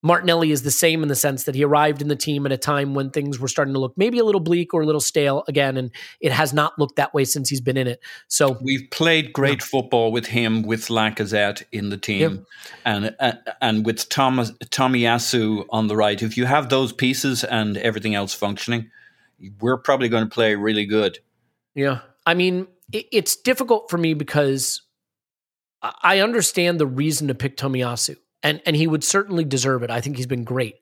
[0.06, 2.58] Martinelli is the same in the sense that he arrived in the team at a
[2.58, 5.44] time when things were starting to look maybe a little bleak or a little stale
[5.48, 5.90] again, and
[6.20, 8.00] it has not looked that way since he's been in it.
[8.28, 12.46] So We've played great football with him, with Lacazette in the team,
[12.86, 13.34] and uh,
[13.64, 16.22] and with Thomas Tomiyasu on the right.
[16.22, 18.92] If you have those pieces and everything else functioning,
[19.60, 21.18] we're probably going to play really good.
[21.74, 22.02] Yeah.
[22.28, 24.84] I mean, it, it's difficult for me because
[25.82, 29.90] I I understand the reason to pick Tomiyasu, and, and he would certainly deserve it.
[29.90, 30.76] I think he's been great.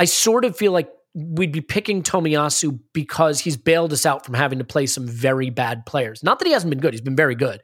[0.00, 4.34] I sort of feel like we'd be picking Tomiyasu because he's bailed us out from
[4.34, 6.24] having to play some very bad players.
[6.24, 7.60] Not that he hasn't been good, he's been very good.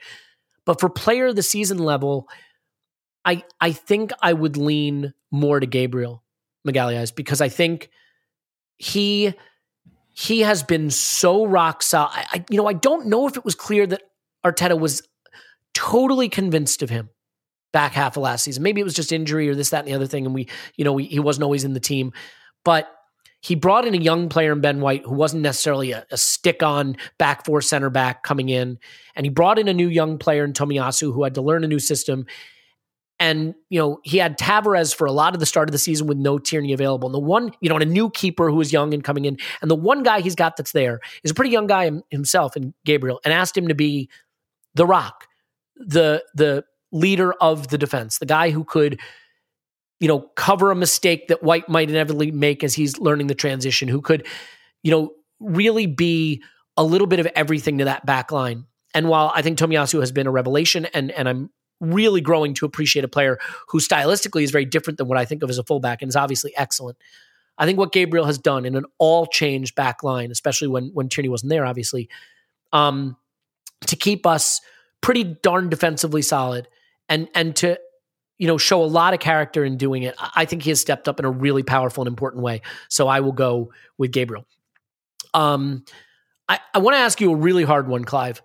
[0.64, 2.28] But for player of the season level,
[3.24, 6.22] I I think I would lean more to Gabriel
[6.66, 7.90] Magalhaes because I think
[8.78, 9.34] he
[10.14, 12.12] he has been so rock solid.
[12.12, 14.03] I, I, you know, I don't know if it was clear that
[14.46, 15.03] Arteta was
[15.74, 17.11] totally convinced of him
[17.73, 18.62] back half of last season.
[18.62, 20.85] Maybe it was just injury or this, that, and the other thing, and we, you
[20.85, 22.12] know, we, he wasn't always in the team.
[22.64, 22.93] But
[23.41, 26.97] he brought in a young player in Ben White who wasn't necessarily a, a stick-on
[27.18, 28.79] back four center back coming in,
[29.16, 31.68] and he brought in a new young player in Tomiyasu who had to learn a
[31.68, 32.27] new system.
[33.18, 36.07] And you know he had Tavares for a lot of the start of the season
[36.09, 37.09] with no Tierney available.
[37.09, 39.39] And the one, you know, and a new keeper who was young and coming in,
[39.61, 42.75] and the one guy he's got that's there is a pretty young guy himself, and
[42.85, 44.09] Gabriel, and asked him to be
[44.75, 45.27] the rock,
[45.77, 49.01] the the leader of the defense, the guy who could,
[49.99, 53.88] you know, cover a mistake that White might inevitably make as he's learning the transition,
[53.88, 54.26] who could,
[54.82, 56.43] you know, really be
[56.76, 58.66] a little bit of everything to that back line.
[58.95, 62.66] And while I think Tomiyasu has been a revelation, and and I'm really growing to
[62.66, 63.38] appreciate a player
[63.68, 66.16] who stylistically is very different than what I think of as a fullback and is
[66.16, 66.97] obviously excellent.
[67.59, 71.09] I think what Gabriel has done in an all changed back line, especially when when
[71.09, 72.09] Tierney wasn't there, obviously,
[72.72, 73.16] um,
[73.86, 74.61] to keep us
[75.01, 76.68] pretty darn defensively solid
[77.09, 77.78] and and to
[78.38, 80.14] you know show a lot of character in doing it.
[80.18, 82.62] I think he has stepped up in a really powerful and important way.
[82.88, 84.46] So I will go with Gabriel.
[85.34, 85.84] Um,
[86.48, 88.42] I, I want to ask you a really hard one, Clive,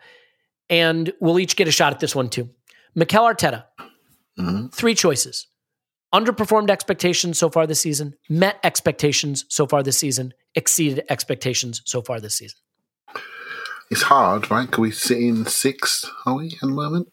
[0.69, 2.49] and we'll each get a shot at this one too.
[2.95, 3.65] Mikel Arteta,
[4.39, 4.73] Mhm.
[4.73, 5.47] three choices.
[6.13, 12.01] Underperformed expectations so far this season, met expectations so far this season, exceeded expectations so
[12.01, 12.57] far this season.
[13.91, 14.71] It's hard, right?
[14.71, 17.09] Can we sit in sixth, are we, at the moment?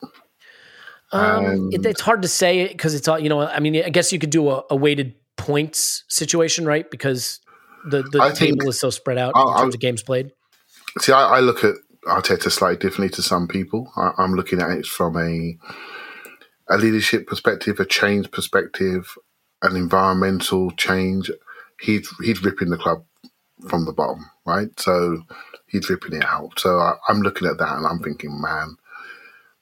[1.14, 3.40] Um, it, it's hard to say because it's all you know.
[3.40, 6.90] I mean, I guess you could do a, a weighted points situation, right?
[6.90, 7.40] Because
[7.90, 10.30] the the I table is so spread out I'll- in terms I'll- of games played.
[11.00, 11.74] See, I, I look at
[12.06, 13.90] Arteta slightly differently to some people.
[13.96, 15.56] I, I'm looking at it from a
[16.68, 19.16] a leadership perspective, a change perspective,
[19.62, 21.30] an environmental change.
[21.80, 23.04] He's he's ripping the club
[23.68, 24.68] from the bottom, right?
[24.78, 25.22] So
[25.66, 26.58] he's ripping it out.
[26.58, 28.76] So I, I'm looking at that and I'm thinking, man,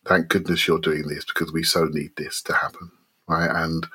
[0.05, 2.91] thank goodness you're doing this because we so need this to happen,
[3.29, 3.51] right?
[3.51, 3.87] And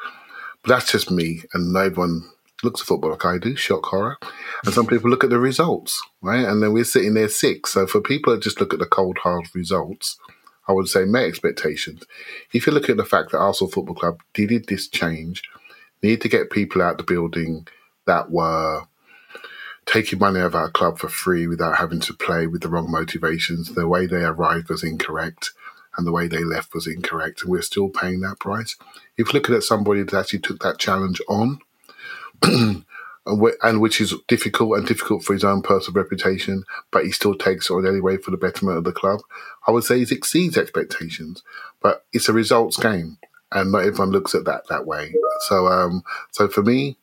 [0.64, 2.30] but that's just me, and no one
[2.64, 3.55] looks at football like I do.
[3.55, 4.18] Shock horror,
[4.66, 6.45] and some people look at the results, right?
[6.45, 7.72] And then we're sitting there six.
[7.72, 10.18] So for people that just look at the cold hard results,
[10.68, 12.03] I would say met expectations.
[12.53, 15.43] If you look at the fact that Arsenal Football Club did this change,
[16.03, 17.68] need to get people out the building
[18.05, 18.84] that were
[19.86, 22.91] taking money out of our club for free without having to play with the wrong
[22.91, 23.74] motivations.
[23.74, 25.51] The way they arrived was incorrect
[25.98, 27.41] and the way they left was incorrect.
[27.41, 28.76] And we're still paying that price.
[29.18, 31.60] If looking at somebody that actually took that challenge on,
[33.28, 37.70] and which is difficult and difficult for his own personal reputation, but he still takes
[37.70, 39.20] it on anyway for the betterment of the club.
[39.68, 41.43] I would say he exceeds expectations,
[41.82, 43.18] but it's a results game,
[43.52, 45.14] and not everyone looks at that that way.
[45.41, 46.98] So, um, so for me,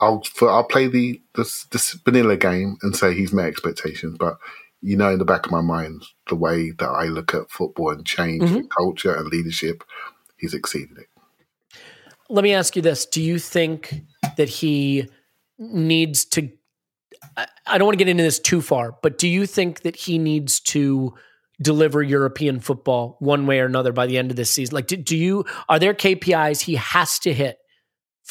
[0.00, 4.38] I'll for, I'll play the, the the vanilla game and say he's met expectations, but
[4.82, 7.90] you know, in the back of my mind, the way that I look at football
[7.90, 8.56] and change mm-hmm.
[8.56, 9.82] and culture and leadership,
[10.38, 11.06] he's exceeded it.
[12.28, 14.02] Let me ask you this: Do you think
[14.36, 15.08] that he
[15.58, 16.50] needs to?
[17.66, 20.18] I don't want to get into this too far, but do you think that he
[20.18, 21.14] needs to
[21.60, 24.74] deliver European football one way or another by the end of this season?
[24.74, 27.58] Like, do, do you are there KPIs he has to hit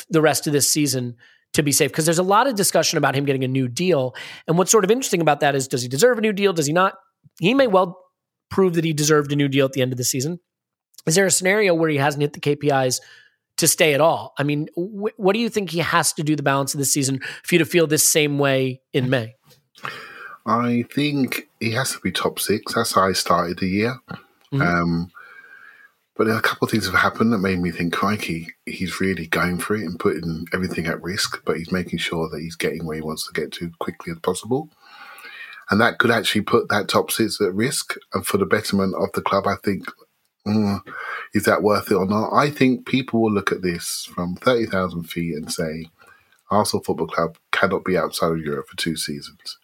[0.10, 1.16] the rest of this season
[1.56, 1.92] to be safe?
[1.92, 4.16] Because there's a lot of discussion about him getting a new deal.
[4.48, 6.54] And what's sort of interesting about that is does he deserve a new deal?
[6.54, 6.96] Does he not?
[7.40, 8.00] He may well
[8.50, 10.40] prove that he deserved a new deal at the end of the season.
[11.06, 13.00] Is there a scenario where he hasn't hit the KPIs
[13.58, 14.34] to stay at all?
[14.38, 16.86] I mean, wh- what do you think he has to do the balance of the
[16.86, 19.36] season for you to feel this same way in May?
[20.46, 22.74] I think he has to be top six.
[22.74, 24.00] That's how I started the year.
[24.10, 24.62] Mm-hmm.
[24.62, 25.12] Um,
[26.16, 29.58] but a couple of things have happened that made me think, crikey, he's really going
[29.58, 32.96] for it and putting everything at risk, but he's making sure that he's getting where
[32.96, 34.70] he wants to get to quickly as possible.
[35.70, 37.96] And that could actually put that top six at risk.
[38.14, 39.84] And for the betterment of the club, I think,
[40.48, 40.80] mm,
[41.34, 42.32] is that worth it or not?
[42.34, 45.88] I think people will look at this from 30,000 feet and say,
[46.50, 49.58] Arsenal Football Club cannot be outside of Europe for two seasons.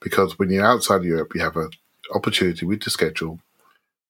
[0.00, 1.70] Because when you're outside of Europe, you have an
[2.14, 3.40] opportunity with the schedule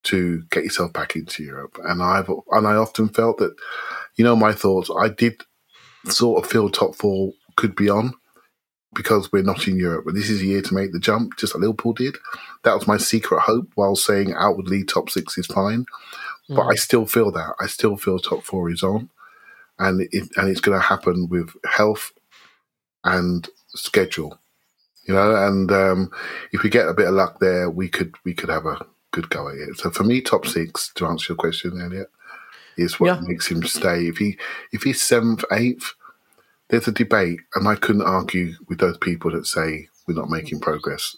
[0.04, 1.78] to get yourself back into Europe.
[1.84, 3.54] And I've and I often felt that,
[4.16, 4.90] you know, my thoughts.
[4.96, 5.42] I did
[6.06, 8.14] sort of feel top four could be on
[8.94, 10.04] because we're not in Europe.
[10.04, 12.16] But this is a year to make the jump, just like Liverpool did.
[12.64, 13.70] That was my secret hope.
[13.74, 15.86] While saying outwardly top six is fine,
[16.50, 16.56] mm.
[16.56, 19.10] but I still feel that I still feel top four is on,
[19.78, 22.12] and it, and it's going to happen with health
[23.04, 24.38] and schedule.
[25.06, 26.10] You know, and um,
[26.52, 29.30] if we get a bit of luck there, we could we could have a good
[29.30, 29.78] go at it.
[29.78, 32.10] So for me, top six to answer your question, Elliot,
[32.76, 33.20] is what yeah.
[33.26, 34.06] makes him stay.
[34.06, 34.38] If he
[34.72, 35.94] if he's seventh, eighth,
[36.68, 40.60] there's a debate, and I couldn't argue with those people that say we're not making
[40.60, 41.16] progress.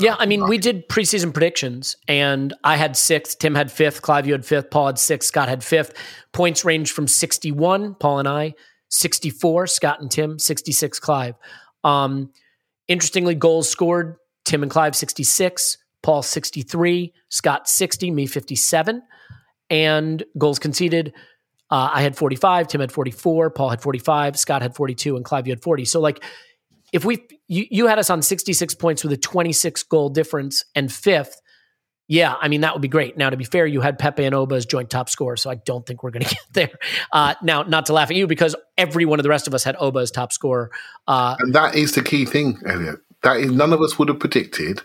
[0.00, 4.26] Yeah, I mean, we did preseason predictions, and I had sixth, Tim had fifth, Clive,
[4.26, 5.92] you had fifth, Paul had sixth, Scott had fifth.
[6.32, 8.54] Points ranged from 61, Paul and I,
[8.88, 11.34] 64, Scott and Tim, 66, Clive.
[11.84, 12.32] Um,
[12.88, 19.02] interestingly, goals scored, Tim and Clive, 66, Paul 63, Scott 60, me 57.
[19.70, 21.14] And goals conceded,
[21.70, 25.46] uh, I had 45, Tim had 44, Paul had 45, Scott had 42, and Clive,
[25.46, 25.86] you had 40.
[25.86, 26.22] So, like,
[26.92, 30.92] if we, you, you had us on 66 points with a 26 goal difference and
[30.92, 31.40] fifth,
[32.06, 33.16] yeah, I mean, that would be great.
[33.16, 35.54] Now, to be fair, you had Pepe and Oba as joint top scorer, so I
[35.54, 36.78] don't think we're going to get there.
[37.12, 39.64] Uh, now, not to laugh at you, because every one of the rest of us
[39.64, 40.70] had Oba as top scorer.
[41.08, 43.00] Uh, and that is the key thing, Elliot.
[43.22, 44.82] That is, none of us would have predicted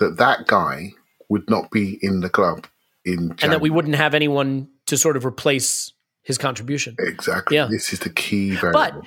[0.00, 0.92] that that guy
[1.28, 2.66] would not be in the club
[3.04, 3.36] in January.
[3.42, 5.92] and that we wouldn't have anyone to sort of replace
[6.22, 6.96] his contribution.
[6.98, 7.56] Exactly.
[7.56, 7.68] Yeah.
[7.70, 8.80] This is the key variable.
[8.80, 9.04] But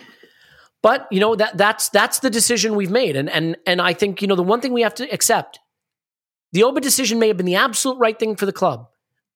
[0.82, 4.22] but you know that that's that's the decision we've made and and and I think
[4.22, 5.60] you know the one thing we have to accept
[6.54, 8.88] the Oba decision may have been the absolute right thing for the club.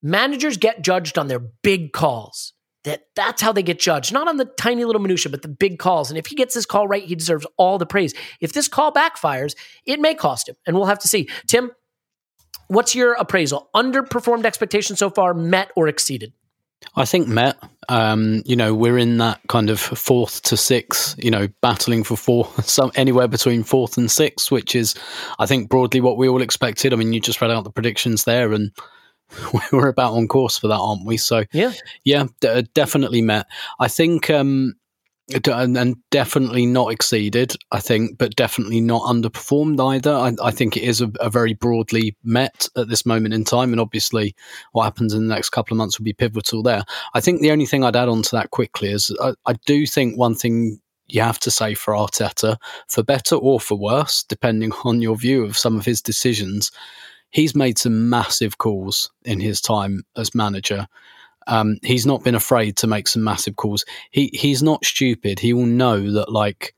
[0.02, 2.52] Managers get judged on their big calls.
[2.84, 5.78] That that's how they get judged, not on the tiny little minutia, but the big
[5.78, 6.10] calls.
[6.10, 8.14] And if he gets this call right, he deserves all the praise.
[8.40, 11.28] If this call backfires, it may cost him, and we'll have to see.
[11.48, 11.72] Tim,
[12.68, 13.68] what's your appraisal?
[13.74, 16.32] Underperformed expectations so far, met or exceeded?
[16.94, 17.56] I think met.
[17.88, 22.16] Um, you know, we're in that kind of fourth to sixth, you know, battling for
[22.16, 24.94] four, some anywhere between fourth and sixth, which is,
[25.38, 26.92] I think, broadly what we all expected.
[26.92, 28.72] I mean, you just read out the predictions there, and
[29.72, 31.16] we're about on course for that, aren't we?
[31.16, 31.72] So yeah,
[32.04, 33.46] yeah, d- definitely met.
[33.78, 34.74] I think, um,
[35.46, 37.54] and, and, definitely not exceeded.
[37.70, 40.12] I think, but definitely not underperformed either.
[40.12, 43.72] I, I think it is a, a, very broadly met at this moment in time,
[43.72, 44.34] and obviously,
[44.72, 46.84] what happens in the next couple of months will be pivotal there.
[47.14, 49.86] I think the only thing I'd add on to that quickly is I, I do
[49.86, 52.56] think one thing you have to say for Arteta,
[52.88, 56.70] for better or for worse, depending on your view of some of his decisions
[57.30, 60.86] he's made some massive calls in his time as manager.
[61.46, 63.84] Um, he's not been afraid to make some massive calls.
[64.10, 65.38] He he's not stupid.
[65.38, 66.74] He will know that like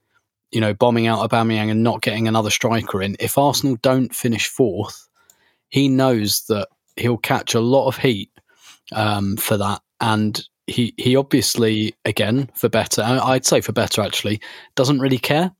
[0.51, 3.17] you know bombing out Aubameyang and not getting another striker in.
[3.19, 5.09] If Arsenal don't finish fourth,
[5.69, 8.31] he knows that he'll catch a lot of heat
[8.93, 13.01] um, for that, and he he obviously again for better.
[13.01, 14.41] I'd say for better actually
[14.75, 15.51] doesn't really care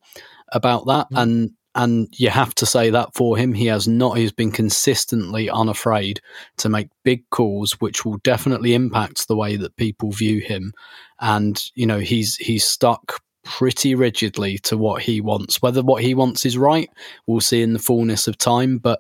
[0.54, 1.22] about that, mm.
[1.22, 4.18] and and you have to say that for him, he has not.
[4.18, 6.20] He's been consistently unafraid
[6.58, 10.74] to make big calls, which will definitely impact the way that people view him.
[11.20, 15.62] And you know, he's he's stuck pretty rigidly to what he wants.
[15.62, 16.90] Whether what he wants is right,
[17.26, 18.78] we'll see in the fullness of time.
[18.78, 19.00] But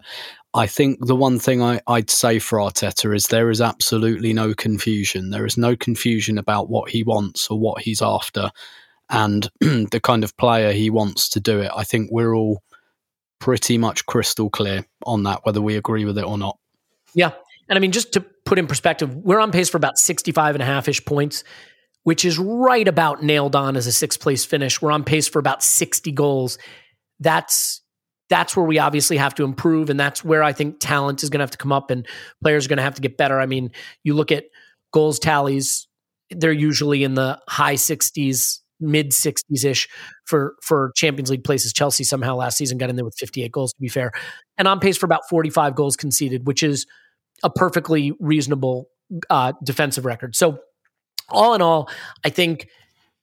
[0.53, 4.53] I think the one thing I, would say for Arteta is there is absolutely no
[4.53, 5.29] confusion.
[5.29, 8.51] There is no confusion about what he wants or what he's after
[9.11, 11.71] and the kind of player he wants to do it.
[11.75, 12.63] I think we're all
[13.39, 16.57] pretty much crystal clear on that, whether we agree with it or not.
[17.13, 17.33] Yeah.
[17.67, 20.61] And I mean, just to put in perspective, we're on pace for about 65 and
[20.61, 21.43] a half ish points,
[22.03, 24.81] which is right about nailed on as a sixth place finish.
[24.81, 26.57] We're on pace for about 60 goals.
[27.19, 27.81] That's
[28.29, 29.89] that's where we obviously have to improve.
[29.89, 32.07] And that's where I think talent is going to have to come up and
[32.41, 33.41] players are going to have to get better.
[33.41, 33.71] I mean,
[34.05, 34.45] you look at
[34.93, 35.87] goals tallies,
[36.29, 39.87] they're usually in the high 60s, mid 60s ish
[40.25, 41.73] for for Champions League places.
[41.73, 44.11] Chelsea somehow last season got in there with 58 goals, to be fair,
[44.57, 46.85] and on pace for about 45 goals conceded, which is
[47.43, 48.87] a perfectly reasonable
[49.29, 50.35] uh, defensive record.
[50.35, 50.59] So,
[51.29, 51.89] all in all,
[52.23, 52.67] I think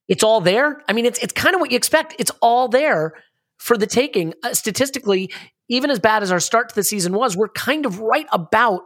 [0.08, 0.82] it's all there.
[0.88, 2.14] I mean, it's it's kind of what you expect.
[2.18, 3.12] It's all there
[3.58, 4.34] for the taking.
[4.42, 5.30] Uh, statistically,
[5.68, 8.82] even as bad as our start to the season was, we're kind of right about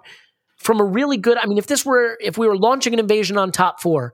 [0.59, 1.39] from a really good.
[1.39, 4.13] I mean, if this were if we were launching an invasion on top four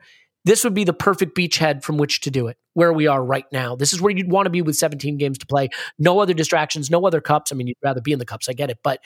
[0.49, 3.45] this would be the perfect beachhead from which to do it, where we are right
[3.53, 3.77] now.
[3.77, 5.69] This is where you'd want to be with 17 games to play.
[5.99, 7.53] No other distractions, no other cups.
[7.53, 9.01] I mean, you'd rather be in the cups, I get it, but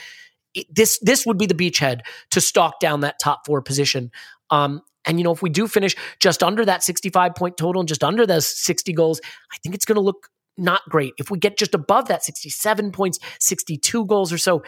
[0.55, 4.13] it, this this would be the beachhead to stalk down that top four position.
[4.51, 7.89] Um, and you know, if we do finish just under that 65 point total and
[7.89, 9.21] just under those 60 goals,
[9.53, 11.15] I think it's going to look not great.
[11.19, 14.63] If we get just above that 67 points, 62 goals or so,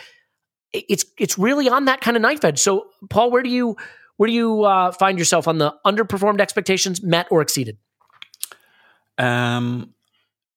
[0.72, 2.58] it's it's really on that kind of knife edge.
[2.58, 3.76] So, Paul, where do you
[4.16, 7.78] where do you uh, find yourself on the underperformed expectations, met or exceeded?
[9.18, 9.94] Um,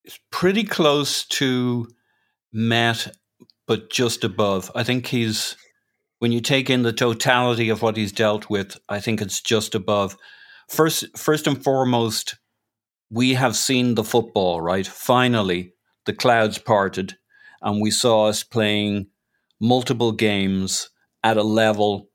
[0.03, 1.87] it's pretty close to
[2.53, 3.15] met,
[3.67, 4.71] but just above.
[4.75, 5.55] I think he's
[6.19, 8.77] when you take in the totality of what he's dealt with.
[8.89, 10.17] I think it's just above.
[10.69, 12.35] First, first and foremost,
[13.09, 14.61] we have seen the football.
[14.61, 15.73] Right, finally,
[16.05, 17.17] the clouds parted,
[17.61, 19.07] and we saw us playing
[19.59, 20.89] multiple games
[21.23, 22.09] at a level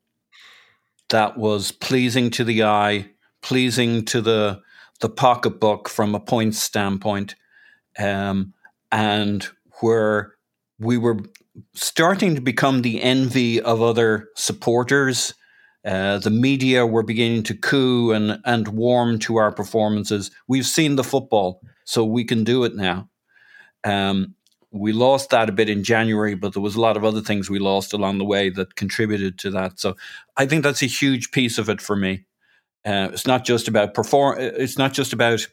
[1.13, 3.07] that was pleasing to the eye,
[3.43, 4.61] pleasing to the
[4.99, 7.35] the pocketbook from a points standpoint,
[7.99, 8.53] um,
[8.91, 9.47] and
[9.81, 10.33] where
[10.79, 11.19] we were
[11.75, 15.35] starting to become the envy of other supporters.
[15.85, 20.31] Uh, the media were beginning to coo and, and warm to our performances.
[20.47, 23.09] We've seen the football, so we can do it now.
[23.83, 24.35] Um,
[24.73, 27.47] we lost that a bit in January, but there was a lot of other things
[27.47, 29.79] we lost along the way that contributed to that.
[29.79, 29.95] So
[30.35, 32.25] I think that's a huge piece of it for me.
[32.83, 34.37] Uh, it's not just about perform.
[34.39, 35.47] It's not just about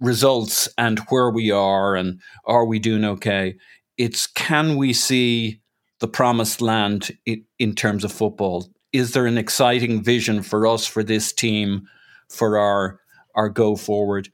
[0.00, 3.56] results and where we are and are we doing okay.
[3.96, 5.60] It's can we see
[6.00, 8.68] the promised land in, in terms of football?
[8.92, 11.86] Is there an exciting vision for us for this team
[12.28, 13.00] for our
[13.36, 14.30] our go forward?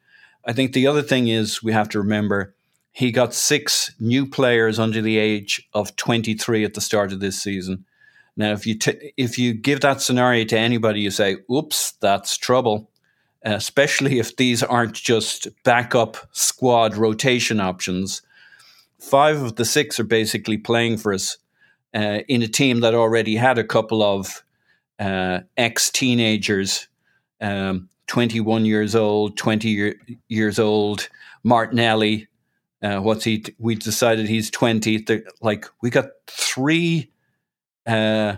[0.47, 2.55] I think the other thing is we have to remember
[2.95, 7.43] he got six new players under the age of 23 at the start of this
[7.43, 7.85] season.
[8.37, 12.37] Now, if you t- if you give that scenario to anybody, you say, "Oops, that's
[12.37, 12.89] trouble."
[13.43, 18.23] Especially if these aren't just backup squad rotation options.
[18.99, 21.37] Five of the six are basically playing for us
[21.95, 24.45] uh, in a team that already had a couple of
[25.01, 26.89] uh, ex teenagers,
[27.41, 29.97] um, 21 years old, 20 year,
[30.29, 31.09] years old,
[31.43, 32.29] Martinelli,
[32.85, 33.45] uh, what's he?
[33.59, 35.05] We decided he's twenty.
[35.41, 37.11] Like we got three,
[37.87, 38.37] uh,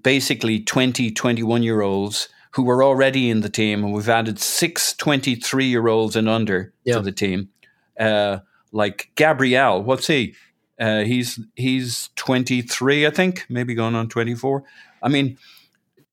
[0.00, 4.94] basically 20, 21 year olds who were already in the team, and we've added six
[4.94, 6.94] 23 year olds and under yeah.
[6.94, 7.50] to the team.
[7.98, 8.38] Uh,
[8.72, 10.34] like Gabriel, what's he?
[10.78, 14.62] Uh, he's he's 23, I think, maybe going on 24.
[15.02, 15.38] I mean,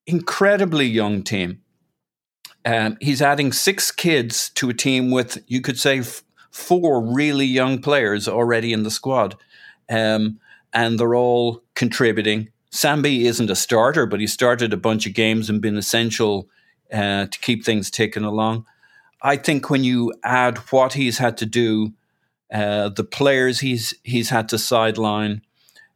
[0.08, 1.62] incredibly young team.
[2.66, 6.24] Um, he's adding six kids to a team with, you could say, f-
[6.54, 9.36] four really young players already in the squad,
[9.90, 10.40] um,
[10.72, 12.50] and they're all contributing.
[12.72, 16.48] Sambi isn't a starter, but he started a bunch of games and been essential
[16.92, 18.66] uh, to keep things ticking along.
[19.22, 21.94] I think when you add what he's had to do,
[22.54, 25.42] uh, the players he's he's had to sideline,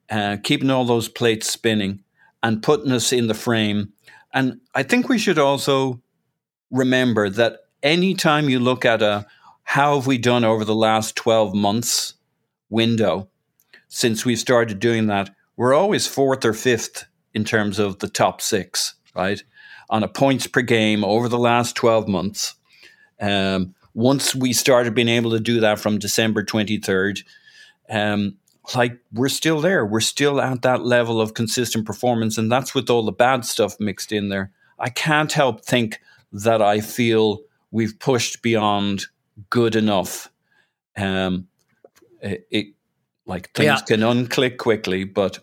[0.10, 2.03] uh, keeping all those plates spinning,
[2.41, 3.93] and putting us in the frame,
[4.34, 6.01] And I think we should also
[6.72, 9.26] remember that anytime you look at a
[9.68, 12.13] how have we done over the last 12 months
[12.70, 13.28] window
[13.89, 17.03] since we started doing that, we're always fourth or fifth
[17.34, 19.43] in terms of the top six, right?
[19.89, 22.55] On a points per game over the last 12 months.
[23.20, 27.26] Um, once we started being able to do that from December 23rd,
[27.89, 28.38] um,
[28.74, 29.86] like we're still there.
[29.86, 32.38] We're still at that level of consistent performance.
[32.38, 34.49] And that's with all the bad stuff mixed in there.
[34.80, 35.99] I can't help think
[36.32, 39.07] that I feel we've pushed beyond
[39.49, 40.29] good enough.
[40.95, 41.47] Um,
[42.21, 42.67] it, it
[43.25, 43.77] like things Yeah.
[43.88, 45.39] can unclick quickly, but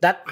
[0.00, 0.24] That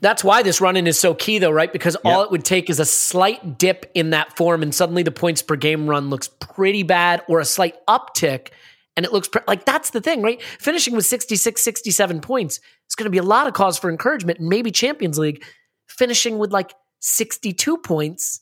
[0.00, 1.72] that's why this run in is so key though, right?
[1.72, 5.10] Because all it would take is a slight dip in that form and suddenly the
[5.10, 8.48] points per game run looks pretty bad or a slight uptick
[8.96, 10.40] and it looks pre- like that's the thing, right?
[10.58, 14.38] Finishing with 66 67 points is going to be a lot of cause for encouragement
[14.38, 15.42] and maybe Champions League
[15.88, 18.40] finishing with like 62 points.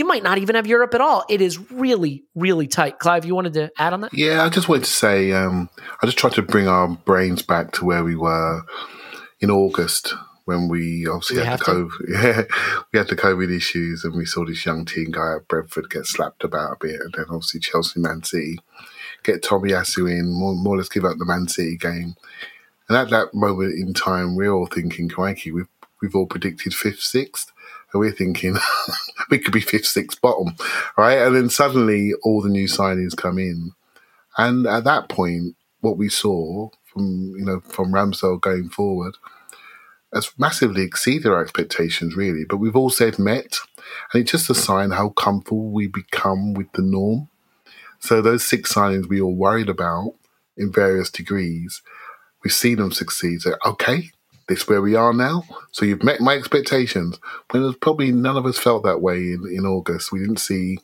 [0.00, 1.26] You might not even have Europe at all.
[1.28, 2.98] It is really really tight.
[2.98, 4.14] Clive, you wanted to add on that?
[4.14, 5.68] Yeah, I just wanted to say, um,
[6.02, 8.62] I just tried to bring our brains back to where we were
[9.40, 10.14] in August
[10.46, 11.64] when we obviously We had the?
[11.66, 15.48] COVID, yeah, we had the COVID issues and we saw this young teen guy at
[15.48, 18.58] Brentford get slapped about a bit, and then obviously Chelsea, Man City
[19.22, 22.16] get Tomiyasu in, more, more or less give up the Man City game.
[22.88, 25.68] And at that moment in time, we're all thinking, crikey, we've,
[26.00, 27.52] we've all predicted fifth, sixth.
[27.92, 28.56] And we're thinking
[29.30, 30.54] we could be fifth, sixth, bottom,
[30.96, 31.18] right?
[31.18, 33.72] And then suddenly all the new signings come in.
[34.36, 39.16] And at that point, what we saw from, you know, from Ramsdale going forward
[40.12, 42.44] has massively exceeded our expectations, really.
[42.44, 43.58] But we've all said met.
[44.12, 47.28] And it's just a sign how comfortable we become with the norm.
[48.00, 50.14] So those six signings we all worried about
[50.56, 51.82] in various degrees,
[52.42, 53.42] we've seen them succeed.
[53.42, 54.10] So, okay,
[54.50, 55.44] this where we are now.
[55.70, 57.18] So you've met my expectations.
[57.50, 60.12] When there's probably none of us felt that way in, in August.
[60.12, 60.78] We didn't see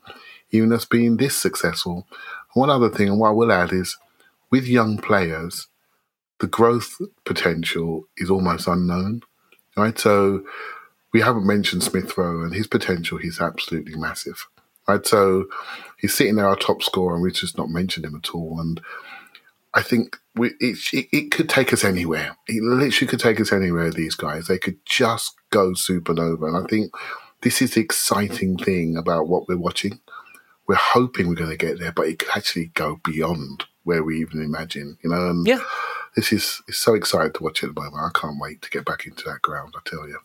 [0.51, 2.07] even us being this successful.
[2.55, 3.99] One other thing, and what I will add is
[4.51, 5.67] with young players,
[6.39, 9.23] the growth potential is almost unknown.
[9.77, 9.99] Right?
[9.99, 10.45] So
[11.13, 14.47] we haven't mentioned Smith Rowe and his potential, he's absolutely massive.
[14.89, 15.05] Right?
[15.05, 15.47] So
[15.99, 18.61] he's sitting there, our top scorer, and we've just not mentioned him at all.
[18.61, 18.81] And
[19.77, 22.37] I think we, it, it, it could take us anywhere.
[22.49, 24.47] It literally could take us anywhere, these guys.
[24.47, 26.49] They could just go supernova.
[26.49, 26.93] And I think
[27.43, 30.01] this is the exciting thing about what we're watching.
[30.67, 34.19] We're hoping we're going to get there, but it could actually go beyond where we
[34.19, 35.29] even imagine, you know?
[35.29, 35.61] And Yeah.
[36.17, 38.03] this is it's so exciting to watch it at the moment.
[38.03, 40.19] I can't wait to get back into that ground, I tell you.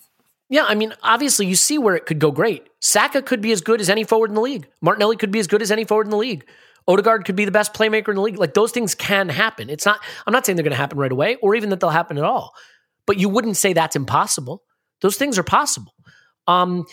[0.49, 2.67] Yeah, I mean, obviously, you see where it could go great.
[2.79, 4.67] Saka could be as good as any forward in the league.
[4.81, 6.45] Martinelli could be as good as any forward in the league.
[6.87, 8.37] Odegaard could be the best playmaker in the league.
[8.37, 9.69] Like those things can happen.
[9.69, 9.99] It's not.
[10.25, 12.23] I'm not saying they're going to happen right away, or even that they'll happen at
[12.23, 12.53] all.
[13.05, 14.63] But you wouldn't say that's impossible.
[15.01, 15.93] Those things are possible.
[16.47, 16.85] Um,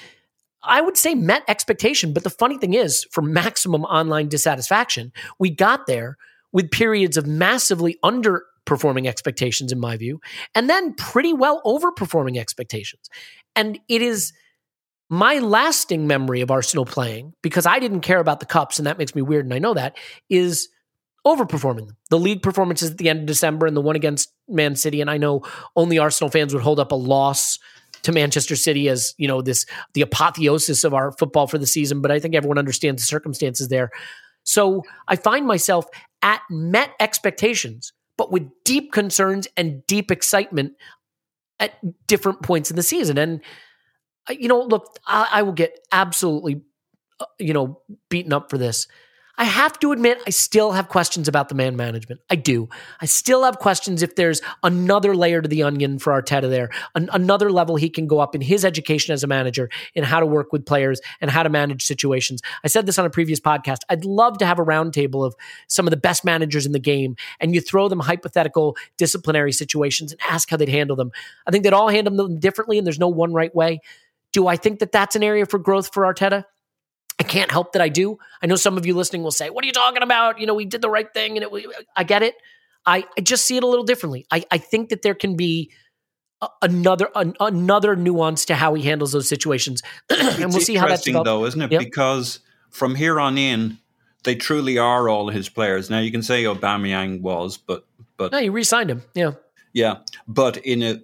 [0.62, 2.12] I would say met expectation.
[2.12, 6.16] But the funny thing is, for maximum online dissatisfaction, we got there
[6.52, 10.20] with periods of massively underperforming expectations, in my view,
[10.54, 13.08] and then pretty well overperforming expectations.
[13.54, 14.32] And it is
[15.10, 18.98] my lasting memory of Arsenal playing, because I didn't care about the cups, and that
[18.98, 19.96] makes me weird, and I know that,
[20.28, 20.68] is
[21.26, 21.96] overperforming them.
[22.10, 25.00] The league performances at the end of December and the one against Man City.
[25.00, 25.42] And I know
[25.76, 27.58] only Arsenal fans would hold up a loss
[28.02, 32.00] to Manchester City as, you know, this the apotheosis of our football for the season,
[32.00, 33.90] but I think everyone understands the circumstances there.
[34.44, 35.86] So I find myself
[36.22, 40.74] at met expectations, but with deep concerns and deep excitement
[41.60, 41.74] at
[42.06, 43.18] different points in the season.
[43.18, 43.40] And
[44.30, 46.62] you know, look, I, I will get absolutely,
[47.20, 48.86] uh, you know, beaten up for this.
[49.40, 52.20] I have to admit, I still have questions about the man management.
[52.28, 52.68] I do.
[53.00, 57.08] I still have questions if there's another layer to the onion for Arteta there, an,
[57.12, 60.26] another level he can go up in his education as a manager in how to
[60.26, 62.42] work with players and how to manage situations.
[62.64, 63.78] I said this on a previous podcast.
[63.88, 65.36] I'd love to have a roundtable of
[65.68, 70.10] some of the best managers in the game, and you throw them hypothetical disciplinary situations
[70.10, 71.12] and ask how they'd handle them.
[71.46, 73.82] I think they'd all handle them differently, and there's no one right way.
[74.32, 76.44] Do I think that that's an area for growth for Arteta?
[77.18, 78.18] I can't help that I do.
[78.42, 80.38] I know some of you listening will say, "What are you talking about?
[80.38, 81.66] You know, we did the right thing," and it.
[81.96, 82.34] I get it.
[82.86, 84.26] I, I just see it a little differently.
[84.30, 85.72] I, I think that there can be
[86.40, 90.86] a, another an, another nuance to how he handles those situations, and we'll see how
[90.86, 91.26] that's developed.
[91.26, 91.72] though, isn't it?
[91.72, 91.80] Yep.
[91.80, 92.40] Because
[92.70, 93.78] from here on in,
[94.24, 95.90] they truly are all his players.
[95.90, 97.84] Now you can say Aubameyang was, but
[98.16, 99.02] but No, you re-signed him.
[99.14, 99.32] Yeah,
[99.72, 101.02] yeah, but in a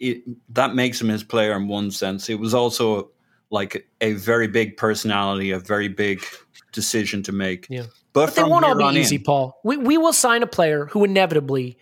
[0.00, 0.22] it,
[0.54, 2.28] that makes him his player in one sense.
[2.28, 3.10] It was also
[3.50, 6.22] like a very big personality, a very big
[6.72, 7.66] decision to make.
[7.70, 7.84] Yeah.
[8.12, 9.58] but, but they won't all be easy, in- Paul.
[9.64, 11.78] We we will sign a player who inevitably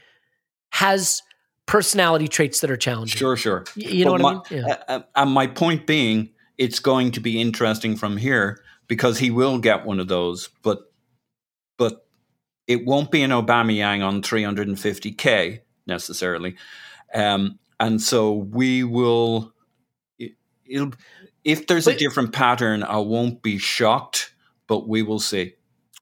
[0.70, 1.22] has
[1.66, 3.18] personality traits that are challenging.
[3.18, 3.64] Sure, sure.
[3.76, 4.64] Y- you know But what I my- mean?
[4.68, 4.76] Yeah.
[4.88, 9.58] uh, and my point being, it's going to be interesting from here because he will
[9.58, 10.92] get one of those, but
[11.76, 12.06] but
[12.68, 16.56] it won't be an Aubameyang on 350k necessarily,
[17.14, 19.52] um, and so we will.
[20.18, 20.32] It,
[20.64, 20.92] it'll,
[21.44, 24.34] if there's a different pattern, I won't be shocked,
[24.66, 25.54] but we will see.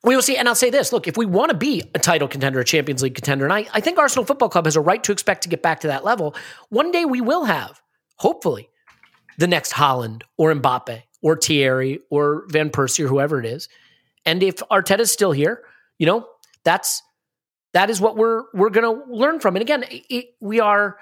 [0.03, 0.37] We will see.
[0.37, 3.03] And I'll say this look, if we want to be a title contender, a Champions
[3.03, 5.49] League contender, and I, I think Arsenal Football Club has a right to expect to
[5.49, 6.35] get back to that level,
[6.71, 7.81] one day we will have,
[8.17, 8.71] hopefully,
[9.39, 13.69] the next Haaland or Mbappe or Thierry or Van Persie or whoever it is.
[14.25, 15.63] And if Arteta's still here,
[15.99, 16.27] you know,
[16.65, 17.03] that's
[17.75, 19.57] that is what we're we're going to learn from.
[19.57, 20.97] And again, it, we are.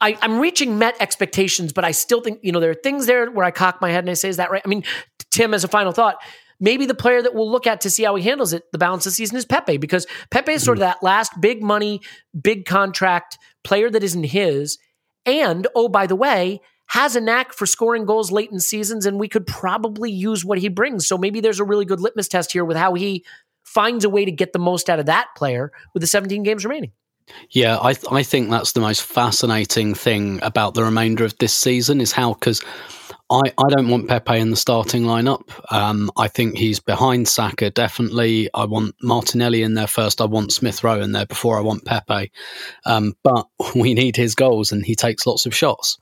[0.00, 3.30] I, I'm reaching met expectations, but I still think you know there are things there
[3.30, 4.84] where I cock my head and I say, "Is that right?" I mean,
[5.30, 6.16] Tim, as a final thought,
[6.60, 9.06] maybe the player that we'll look at to see how he handles it the balance
[9.06, 10.90] of the season is Pepe because Pepe is sort of mm-hmm.
[10.90, 12.00] that last big money,
[12.40, 14.78] big contract player that isn't his.
[15.24, 19.18] And oh, by the way, has a knack for scoring goals late in seasons, and
[19.18, 21.06] we could probably use what he brings.
[21.06, 23.24] So maybe there's a really good litmus test here with how he
[23.64, 26.64] finds a way to get the most out of that player with the 17 games
[26.64, 26.92] remaining.
[27.50, 31.52] Yeah, I th- I think that's the most fascinating thing about the remainder of this
[31.52, 32.62] season is how because
[33.28, 35.42] I, I don't want Pepe in the starting lineup.
[35.72, 38.48] Um, I think he's behind Saka definitely.
[38.54, 40.20] I want Martinelli in there first.
[40.20, 42.30] I want Smith Rowe in there before I want Pepe.
[42.84, 45.98] Um, but we need his goals, and he takes lots of shots,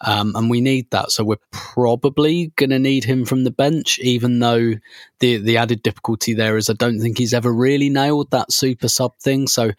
[0.00, 1.10] um, and we need that.
[1.10, 4.72] So we're probably going to need him from the bench, even though
[5.20, 8.88] the the added difficulty there is I don't think he's ever really nailed that super
[8.88, 9.46] sub thing.
[9.46, 9.72] So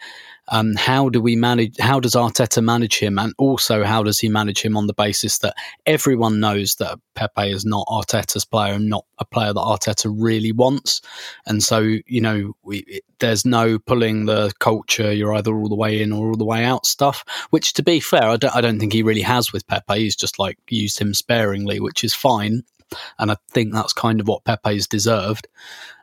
[0.50, 1.78] um, how do we manage?
[1.80, 5.38] How does Arteta manage him, and also how does he manage him on the basis
[5.40, 5.56] that
[5.86, 10.52] everyone knows that Pepe is not Arteta's player and not a player that Arteta really
[10.52, 11.02] wants,
[11.46, 15.14] and so you know we, it, there's no pulling the culture.
[15.14, 17.24] You're either all the way in or all the way out stuff.
[17.52, 19.96] Which, to be fair, I don't, I don't think he really has with Pepe.
[19.96, 22.64] He's just like used him sparingly, which is fine,
[23.18, 25.48] and I think that's kind of what Pepe's deserved.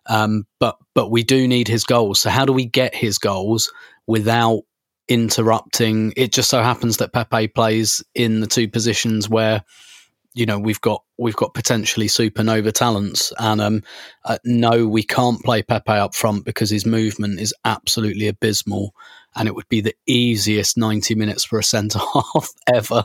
[0.06, 2.20] Um, but but we do need his goals.
[2.20, 3.70] So how do we get his goals
[4.10, 4.62] without
[5.08, 6.12] interrupting?
[6.16, 9.64] It just so happens that Pepe plays in the two positions where
[10.34, 13.82] you know we've got we've got potentially supernova talents, and um,
[14.24, 18.94] uh, no, we can't play Pepe up front because his movement is absolutely abysmal,
[19.36, 21.98] and it would be the easiest ninety minutes for a centre
[22.34, 23.04] half ever.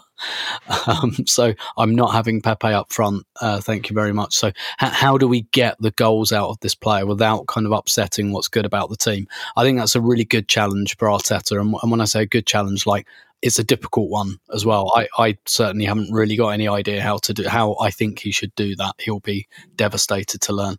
[0.87, 3.25] Um, so I'm not having Pepe up front.
[3.41, 4.33] Uh, thank you very much.
[4.35, 7.71] So h- how do we get the goals out of this player without kind of
[7.71, 9.27] upsetting what's good about the team?
[9.55, 11.59] I think that's a really good challenge for Arteta.
[11.59, 13.07] And, and when I say good challenge, like
[13.41, 14.91] it's a difficult one as well.
[14.95, 18.31] I, I certainly haven't really got any idea how to do how I think he
[18.31, 18.95] should do that.
[18.99, 20.77] He'll be devastated to learn.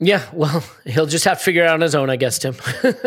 [0.00, 2.56] Yeah, well, he'll just have to figure it out on his own, I guess, Tim.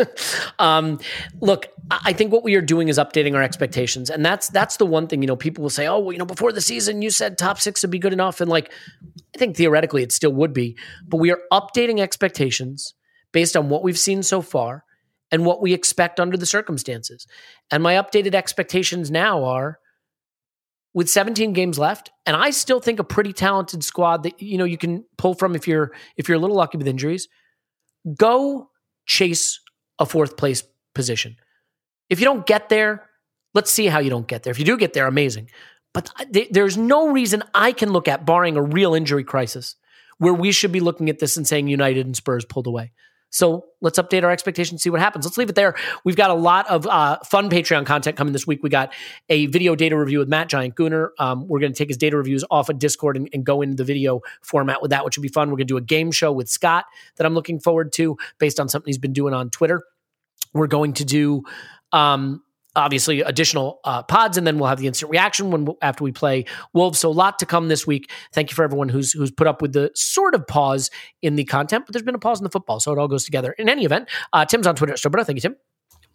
[0.58, 0.98] um,
[1.40, 4.86] look, I think what we are doing is updating our expectations, and that's that's the
[4.86, 5.22] one thing.
[5.22, 7.60] You know, people will say, "Oh, well, you know, before the season, you said top
[7.60, 8.72] six would be good enough," and like,
[9.34, 12.94] I think theoretically it still would be, but we are updating expectations
[13.32, 14.84] based on what we've seen so far
[15.30, 17.26] and what we expect under the circumstances.
[17.70, 19.78] And my updated expectations now are
[20.94, 24.64] with 17 games left, and I still think a pretty talented squad that you know
[24.64, 27.28] you can pull from if you're if you're a little lucky with injuries.
[28.16, 28.70] Go
[29.06, 29.60] chase
[29.98, 30.62] a fourth place
[30.94, 31.36] position.
[32.08, 33.08] If you don't get there,
[33.54, 34.50] let's see how you don't get there.
[34.50, 35.50] If you do get there, amazing.
[35.92, 39.76] But th- there's no reason I can look at, barring a real injury crisis,
[40.18, 42.92] where we should be looking at this and saying United and Spurs pulled away.
[43.30, 45.24] So let's update our expectations, see what happens.
[45.24, 45.74] Let's leave it there.
[46.04, 48.62] We've got a lot of uh, fun Patreon content coming this week.
[48.62, 48.92] We got
[49.28, 51.10] a video data review with Matt Giant Gooner.
[51.18, 53.76] Um, we're going to take his data reviews off of Discord and, and go into
[53.76, 55.48] the video format with that, which will be fun.
[55.48, 56.86] We're going to do a game show with Scott
[57.16, 59.84] that I'm looking forward to based on something he's been doing on Twitter.
[60.54, 61.42] We're going to do
[61.92, 62.42] um,
[62.78, 66.44] obviously additional uh, pods, and then we'll have the instant reaction when after we play
[66.72, 66.98] Wolves.
[66.98, 68.10] So a lot to come this week.
[68.32, 70.90] Thank you for everyone who's who's put up with the sort of pause
[71.22, 73.24] in the content, but there's been a pause in the football, so it all goes
[73.24, 73.52] together.
[73.52, 75.26] In any event, uh, Tim's on Twitter at Stobert.
[75.26, 75.56] Thank you, Tim.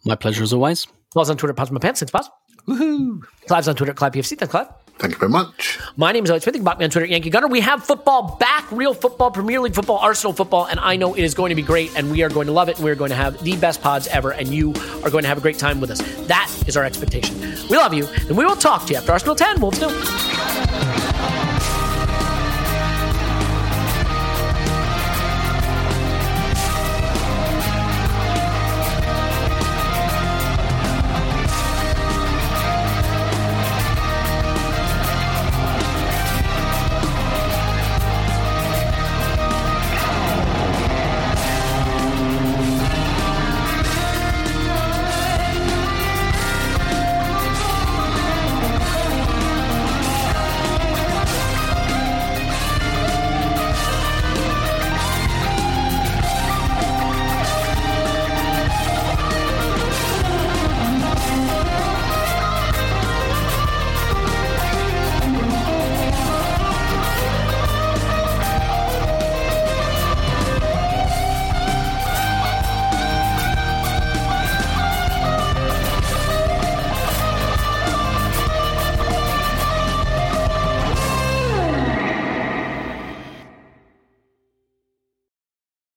[0.04, 0.86] My pleasure as always.
[1.12, 2.00] Paul's on Twitter at Pause My Pants.
[2.00, 2.30] Thanks, Pause.
[2.66, 3.20] Woohoo!
[3.46, 4.38] Clive's on Twitter at Clive PFC.
[4.38, 4.68] Thanks, Clive.
[4.98, 5.80] Thank you very much.
[5.96, 6.54] My name is Alex Smith.
[6.54, 7.48] You can bot me on Twitter Yankee Gunner.
[7.48, 11.22] We have football back, real football, Premier League football, Arsenal football, and I know it
[11.24, 12.94] is going to be great, and we are going to love it, and we are
[12.94, 14.70] going to have the best pods ever, and you
[15.02, 16.00] are going to have a great time with us.
[16.26, 17.38] That is our expectation.
[17.68, 19.60] We love you, and we will talk to you after Arsenal 10.
[19.60, 21.53] Wolves do.